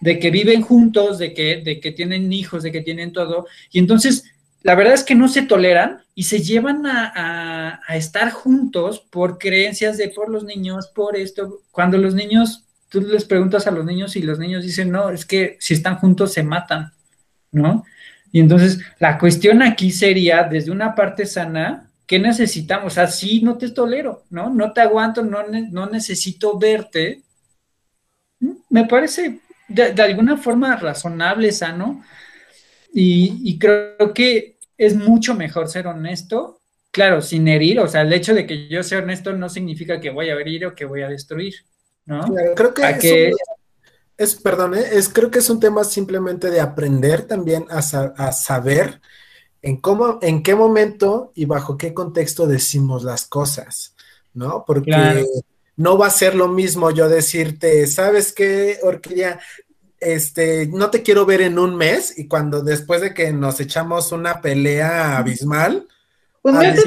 [0.00, 3.78] de que viven juntos, de que, de que tienen hijos, de que tienen todo, y
[3.78, 4.24] entonces
[4.62, 9.98] la verdad es que no se toleran y se llevan a, estar juntos por creencias
[9.98, 11.62] de por los niños, por esto.
[11.70, 15.26] Cuando los niños, tú les preguntas a los niños y los niños dicen, no, es
[15.26, 16.92] que si están juntos se matan,
[17.50, 17.84] ¿no?
[18.30, 22.98] Y entonces la cuestión aquí sería, desde una parte sana, ¿qué necesitamos?
[22.98, 24.48] Así no te tolero, ¿no?
[24.48, 27.22] No te aguanto, no, no necesito verte.
[28.40, 28.52] ¿Mm?
[28.70, 32.02] Me parece de, de alguna forma razonable, sano
[32.92, 38.34] y, creo que es mucho mejor ser honesto, claro, sin herir, o sea, el hecho
[38.34, 41.08] de que yo sea honesto no significa que voy a herir o que voy a
[41.08, 41.54] destruir,
[42.04, 42.22] ¿no?
[42.54, 43.32] creo que,
[44.18, 44.84] es, perdón, ¿eh?
[44.92, 49.00] es, creo que es un tema simplemente de aprender también a, a, saber
[49.62, 53.94] en cómo, en qué momento y bajo qué contexto decimos las cosas,
[54.34, 54.64] ¿no?
[54.66, 55.24] Porque
[55.76, 59.40] no va a ser lo mismo yo decirte, ¿sabes qué, Orquídea?
[60.02, 64.10] Este, no te quiero ver en un mes y cuando después de que nos echamos
[64.10, 65.86] una pelea abismal,
[66.42, 66.84] un mes es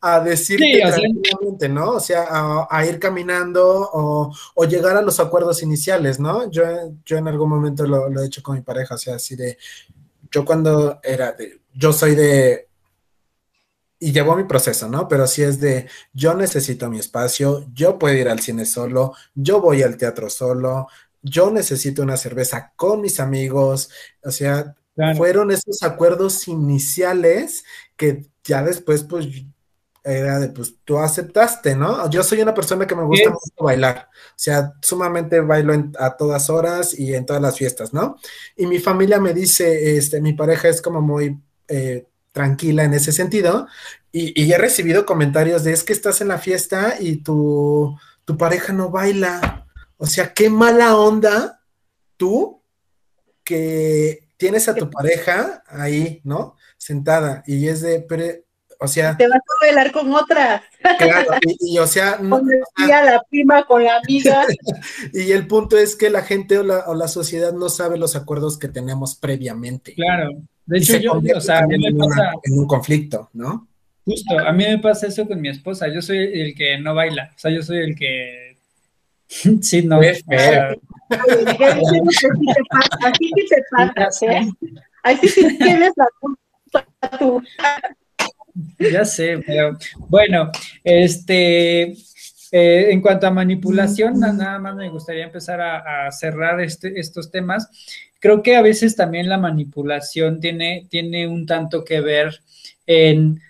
[0.00, 1.90] a decirte tranquilamente, ¿no?
[1.92, 6.50] O sea, a, ir caminando o, llegar a los acuerdos iniciales, ¿no?
[6.50, 6.64] Yo,
[7.04, 9.58] yo en algún momento lo, he hecho con mi pareja, o sea, así de,
[10.30, 12.68] yo cuando era de, yo soy de,
[14.02, 15.06] y llevo mi proceso, ¿no?
[15.06, 19.60] Pero si es de, yo necesito mi espacio, yo puedo ir al cine solo, yo
[19.60, 20.88] voy al teatro solo,
[21.22, 23.90] yo necesito una cerveza con mis amigos,
[24.24, 24.74] o sea,
[25.16, 27.62] fueron esos acuerdos iniciales
[27.96, 29.26] que ya después, pues,
[30.02, 32.08] era de, pues, tú aceptaste, ¿no?
[32.08, 36.48] Yo soy una persona que me gusta mucho bailar, o sea, sumamente bailo a todas
[36.48, 38.16] horas y en todas las fiestas, ¿no?
[38.56, 41.38] Y mi familia me dice, este, mi pareja es como muy
[41.68, 43.66] eh, tranquila en ese sentido,
[44.12, 48.36] y, y, he recibido comentarios de, es que estás en la fiesta y tu, tu
[48.36, 49.66] pareja no baila,
[49.96, 51.60] o sea, qué mala onda
[52.16, 52.62] tú
[53.44, 56.56] que tienes a tu pareja ahí, ¿no?
[56.78, 58.24] Sentada y es de, pero,
[58.80, 59.16] o sea...
[59.16, 60.62] Te vas a bailar con otra.
[60.98, 62.16] Claro, y, o sea...
[62.22, 62.40] No,
[62.78, 64.46] la prima con la amiga.
[65.12, 68.16] y el punto es que la gente o la, o la, sociedad no sabe los
[68.16, 69.94] acuerdos que tenemos previamente.
[69.94, 70.30] Claro.
[70.70, 72.30] De hecho, yo, o sea, a mí me pasa...
[72.44, 73.66] en un conflicto, ¿no?
[74.04, 75.88] Justo, a mí me pasa eso con mi esposa.
[75.88, 77.32] Yo soy el que no baila.
[77.34, 78.50] O sea, yo soy el que
[79.62, 80.00] Sí, no.
[80.00, 80.22] Así
[83.34, 83.62] que te
[83.96, 84.48] pasa, ¿eh?
[85.02, 86.86] Así que tienes la culpa
[87.18, 87.42] tú.
[88.78, 89.76] Ya sé, pero
[90.08, 90.50] bueno,
[90.84, 91.94] este,
[92.52, 97.68] eh, en cuanto a manipulación, nada más me gustaría empezar a, cerrar este, estos temas.
[98.20, 102.40] Creo que a veces también la manipulación tiene, tiene un tanto que ver
[102.86, 103.40] en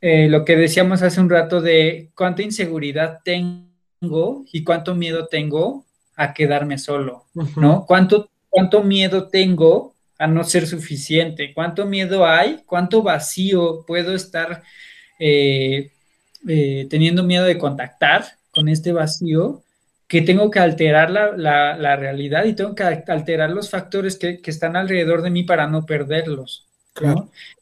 [0.00, 5.84] eh, lo que decíamos hace un rato de cuánta inseguridad tengo y cuánto miedo tengo
[6.16, 7.84] a quedarme solo, ¿no?
[7.86, 11.52] ¿Cuánto, ¿Cuánto miedo tengo a no ser suficiente?
[11.54, 12.62] ¿Cuánto miedo hay?
[12.66, 14.62] ¿Cuánto vacío puedo estar
[15.18, 15.92] eh,
[16.46, 19.62] eh, teniendo miedo de contactar con este vacío?
[20.10, 25.22] Que tengo que alterar la, realidad y tengo que alterar los factores que, están alrededor
[25.22, 26.66] de mí para no perderlos.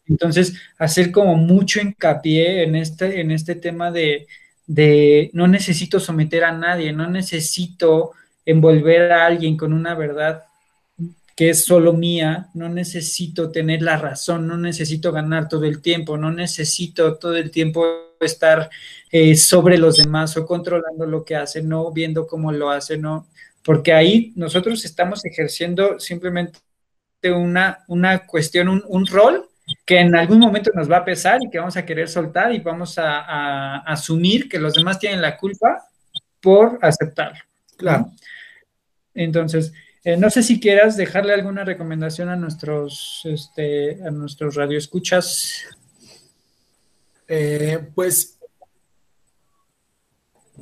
[0.09, 4.27] Entonces, hacer como mucho hincapié en este, en este tema de,
[4.67, 8.13] de no necesito someter a nadie, no necesito
[8.47, 10.45] envolver a alguien con una verdad
[11.37, 16.17] que es solo mía, no necesito tener la razón, no necesito ganar todo el tiempo,
[16.17, 18.71] no necesito todo el tiempo estar
[19.11, 23.27] eh, sobre los demás o controlando lo que hacen, no viendo cómo lo hacen, no,
[23.63, 26.61] porque ahí nosotros estamos ejerciendo simplemente
[27.25, 29.49] una, una cuestión, un, un rol
[29.85, 32.61] que en algún momento nos va a pesar y que vamos a querer soltar y
[32.61, 35.85] vamos a, asumir que los demás tienen la culpa
[36.41, 37.41] por aceptarlo.
[37.77, 38.13] Claro.
[39.15, 39.73] Entonces,
[40.05, 45.65] eh, no sé si quieras dejarle alguna recomendación a nuestros, este, a nuestros radioescuchas.
[47.29, 48.39] Eh, pues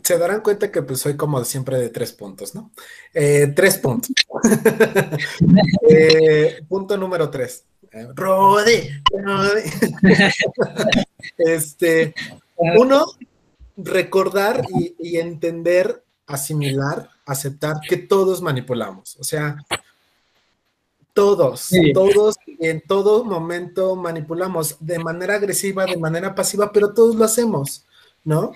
[0.02, 2.70] se darán cuenta que pues soy como siempre de tres puntos, ¿no?
[3.14, 4.10] Eh, tres puntos.
[6.68, 7.64] punto número tres.
[8.14, 9.02] Rode,
[11.38, 12.14] este,
[12.56, 13.06] uno,
[13.76, 14.62] recordar
[14.98, 19.16] y, entender, asimilar, aceptar que todos manipulamos.
[19.18, 19.56] O sea,
[21.16, 27.24] todos, todos en todo momento manipulamos de manera agresiva, de manera pasiva, pero todos lo
[27.24, 27.86] hacemos,
[28.22, 28.52] ¿no?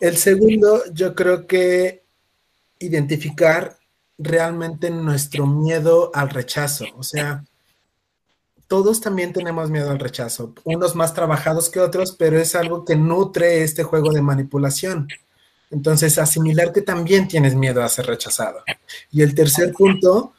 [0.00, 2.02] El segundo, yo creo que
[2.80, 3.78] identificar
[4.18, 7.44] realmente nuestro miedo al rechazo, o sea,
[8.66, 12.96] todos también tenemos miedo al rechazo, unos más trabajados que otros, pero es algo que
[12.96, 15.06] nutre este juego de manipulación.
[15.70, 18.64] Entonces, asimilar que también tienes miedo a ser rechazado.
[19.12, 20.32] Y el tercer punto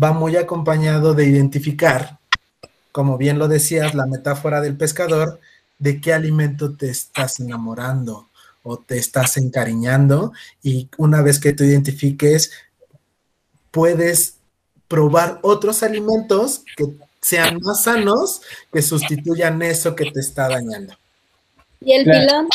[0.00, 2.18] va muy acompañado de identificar,
[2.92, 5.40] como bien lo decías, la metáfora del pescador,
[5.78, 8.28] de qué alimento te estás enamorando
[8.62, 10.32] o te estás encariñando.
[10.62, 12.52] Y una vez que tú identifiques,
[13.70, 14.36] puedes
[14.88, 16.84] probar otros alimentos que
[17.20, 20.94] sean más sanos que sustituyan eso que te está dañando.
[21.80, 22.48] ¿Y el pilón?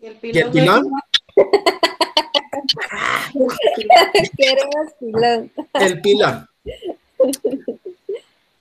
[0.00, 0.36] ¿Y el pilón?
[0.36, 0.90] ¿Y el pilón?
[5.74, 6.46] El pilón.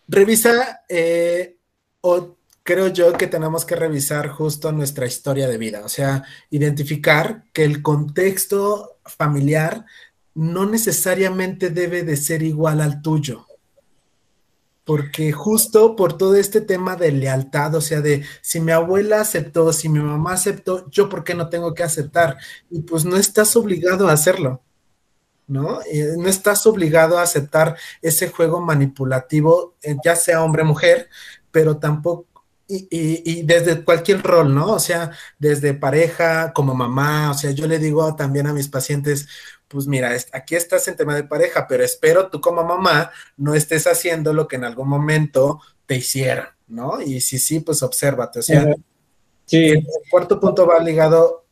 [0.08, 1.56] Revisa, eh,
[2.02, 7.44] o creo yo que tenemos que revisar justo nuestra historia de vida, o sea, identificar
[7.54, 9.86] que el contexto familiar
[10.34, 13.46] no necesariamente debe de ser igual al tuyo.
[14.84, 19.72] Porque justo por todo este tema de lealtad, o sea, de si mi abuela aceptó,
[19.74, 22.38] si mi mamá aceptó, yo por qué no tengo que aceptar.
[22.70, 24.62] Y pues no estás obligado a hacerlo,
[25.48, 25.80] ¿no?
[26.18, 31.10] no estás obligado a aceptar ese juego manipulativo, eh, ya sea hombre o mujer,
[31.52, 32.32] pero tampoco
[32.72, 34.74] y, desde cualquier rol, ¿no?
[34.74, 39.28] O sea, desde pareja, como mamá, o sea, yo le digo también a mis pacientes,
[39.72, 43.88] pues mira, aquí estás en tema de pareja, pero espero tú como mamá no estés
[43.88, 47.02] haciendo lo que en algún momento te hicieron, ¿no?
[47.02, 48.76] Y si sí, pues obsérvate, o sea,
[49.46, 49.70] sí.
[49.70, 51.46] el cuarto punto va ligado,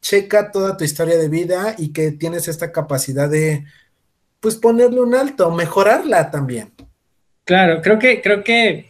[0.00, 3.64] checa toda tu historia de vida y que tienes esta capacidad de,
[4.40, 6.72] pues ponerle un alto, mejorarla también.
[7.44, 8.88] Claro, creo que, creo que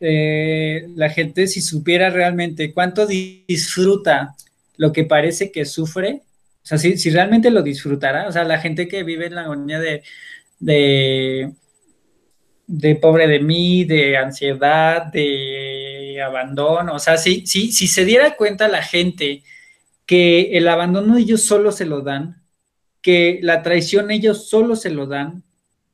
[0.00, 4.34] eh, la gente si supiera realmente cuánto disfruta
[4.76, 6.22] lo que parece que sufre,
[6.62, 9.80] o sea, si, realmente lo disfrutara, o sea, la gente que vive en la agonía
[9.80, 10.02] de,
[10.60, 11.52] de,
[12.66, 18.36] de pobre de mí, de ansiedad, de abandono, o sea, si, si, si se diera
[18.36, 19.42] cuenta la gente
[20.06, 22.42] que el abandono ellos solo se lo dan,
[23.00, 25.42] que la traición ellos solo se lo dan,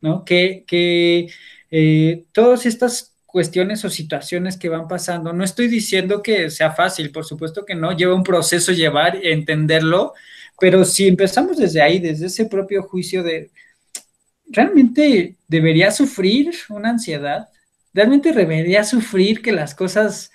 [0.00, 0.24] ¿no?
[0.24, 1.28] Que, que
[1.70, 5.32] eh, todas estas cuestiones o situaciones que van pasando.
[5.32, 10.14] No estoy diciendo que sea fácil, por supuesto que no, lleva un proceso llevar, entenderlo,
[10.60, 13.50] pero si empezamos desde ahí, desde ese propio juicio de,
[14.48, 17.48] ¿realmente debería sufrir una ansiedad?
[17.94, 20.30] ¿Realmente debería sufrir que las cosas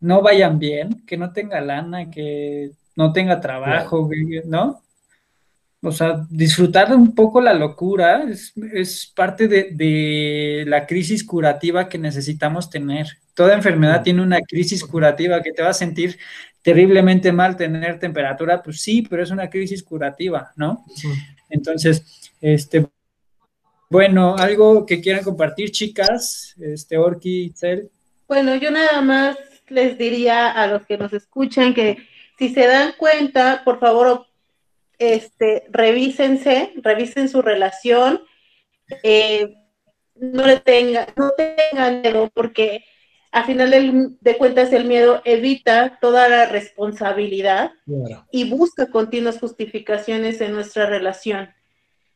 [0.00, 4.08] no vayan bien, que no tenga lana, que no tenga trabajo,
[4.46, 4.82] ¿no?
[5.80, 8.24] O sea, disfrutar un poco la locura
[8.72, 13.06] es, parte de, la crisis curativa que necesitamos tener.
[13.34, 16.18] Toda enfermedad tiene una crisis curativa que te va a sentir
[16.62, 20.84] terriblemente mal tener temperatura, pues sí, pero es una crisis curativa, ¿no?
[21.48, 22.86] Entonces, este,
[23.90, 27.90] bueno, algo que quieran compartir, chicas, este, Orki, Cel.
[28.26, 29.36] Bueno, yo nada más
[29.68, 31.98] les diría a los que nos escuchan que
[32.38, 34.26] si se dan cuenta, por favor,
[34.98, 38.22] este, revísense, revisen su relación,
[39.02, 39.54] eh,
[40.14, 42.84] no le tengan, no tengan miedo, porque
[43.30, 47.72] a final de, cuentas el miedo evita toda la responsabilidad
[48.30, 51.50] y busca continuas justificaciones en nuestra relación.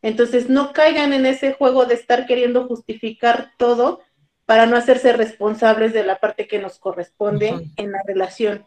[0.01, 4.01] Entonces no caigan en ese juego de estar queriendo justificar todo
[4.47, 8.67] para no hacerse responsables de la parte que nos corresponde en la relación,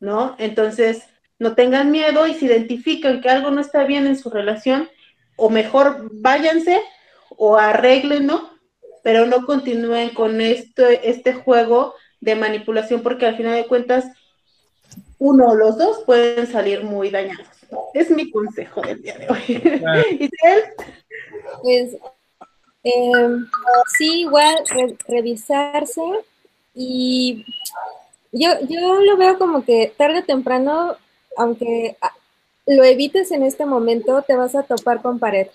[0.00, 0.36] ¿no?
[0.38, 1.04] Entonces,
[1.38, 4.88] no tengan miedo y si identifican que algo no está bien en su relación,
[5.36, 6.80] o mejor váyanse
[7.30, 8.51] o arréglenlo,
[9.02, 14.06] pero no continúen con este, este juego de manipulación porque al final de cuentas
[15.18, 17.46] uno o los dos pueden salir muy dañados.
[17.94, 19.62] Es mi consejo del día de hoy.
[21.60, 21.96] Pues
[22.82, 23.46] em,
[23.96, 24.56] sí, igual
[25.06, 26.02] revisarse
[26.74, 27.44] y
[28.30, 30.96] yo, yo lo veo como que tarde o temprano
[31.36, 32.12] aunque ah,
[32.66, 35.48] lo evites en este momento, te vas a topar con pared.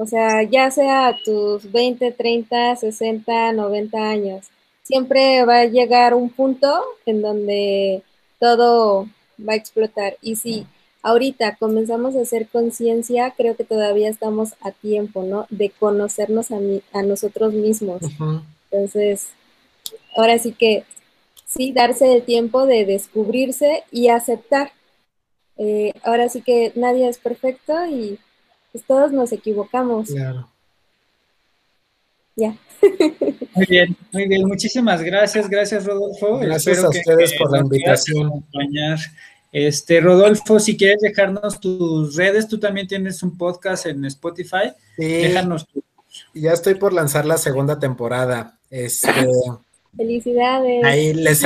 [0.00, 4.46] O sea, ya sea a tus 20, 30, 60, 90 años,
[4.84, 6.72] siempre va a llegar un punto
[7.04, 8.02] en donde
[8.38, 9.08] todo
[9.46, 10.16] va a explotar.
[10.22, 10.66] Y si
[11.02, 15.46] ahorita comenzamos a hacer conciencia, creo que todavía estamos a tiempo, ¿no?
[15.50, 16.58] De conocernos a,
[16.92, 18.00] a nosotros mismos.
[18.70, 19.30] Entonces,
[20.16, 20.84] ahora sí que
[21.44, 24.70] sí, darse el tiempo de descubrirse y aceptar
[25.58, 28.18] eh, ahora sí que nadie es perfecto y
[28.72, 30.08] pues, todos nos equivocamos.
[30.10, 30.48] Claro.
[32.36, 32.56] Ya.
[33.54, 34.46] Muy bien, muy bien.
[34.46, 35.48] Muchísimas gracias.
[35.48, 36.38] Gracias, Rodolfo.
[36.38, 38.44] Gracias a ustedes por la invitación.
[39.50, 44.72] Este, Rodolfo, si quieres dejarnos tus redes, tú también tienes un podcast en Spotify.
[44.96, 45.04] Sí.
[45.04, 45.82] Déjanos tu.
[46.34, 48.58] Ya estoy por lanzar la segunda temporada.
[48.70, 49.08] Este,
[49.98, 50.84] Felicidades.
[50.84, 51.42] Ahí les,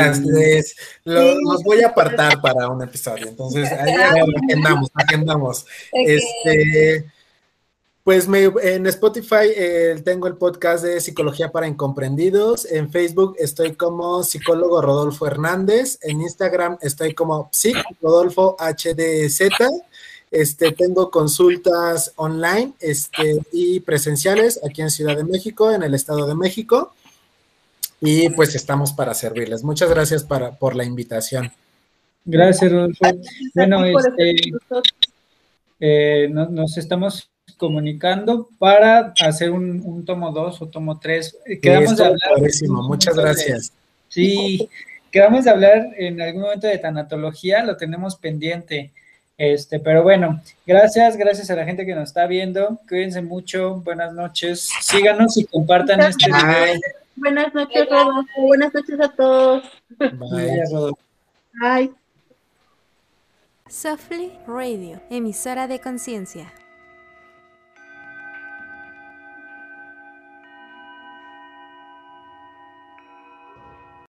[1.05, 3.27] los voy a apartar para un episodio.
[3.29, 3.95] Entonces, ahí
[4.47, 5.67] agendamos, agendamos.
[5.91, 7.07] Este,
[8.05, 12.71] pues en Spotify eh, tengo el podcast de Psicología para Incomprendidos.
[12.71, 15.99] En Facebook estoy como psicólogo Rodolfo Hernández.
[16.03, 19.51] En Instagram estoy como psic Rodolfo HDZ.
[20.31, 26.27] Este, tengo consultas online este, y presenciales aquí en Ciudad de México, en el Estado
[26.27, 26.93] de México
[28.05, 29.63] y pues estamos para servirles.
[29.63, 31.53] Muchas gracias para, por la invitación.
[32.25, 33.05] Gracias, Rodolfo.
[33.55, 34.53] Bueno, este,
[35.79, 41.39] eh, nos, estamos comunicando para hacer un, tomo 2 o tomo 3.
[41.63, 42.41] Quedamos de hablar.
[42.89, 43.73] Muchas gracias.
[44.09, 44.69] Sí,
[45.13, 48.91] quedamos de hablar en algún momento de tanatología, lo tenemos pendiente.
[49.39, 52.81] Este, pero bueno, gracias, gracias a la gente que nos está viendo.
[52.89, 54.69] Cuídense mucho, buenas noches.
[54.81, 56.81] Síganos y compartan este video.
[57.17, 58.43] Buenas noches, Rodolfo.
[58.43, 59.65] Buenas noches a todos.
[59.99, 60.93] Bye.
[61.61, 61.95] Bye.
[63.69, 66.53] Softly Radio, emisora de conciencia.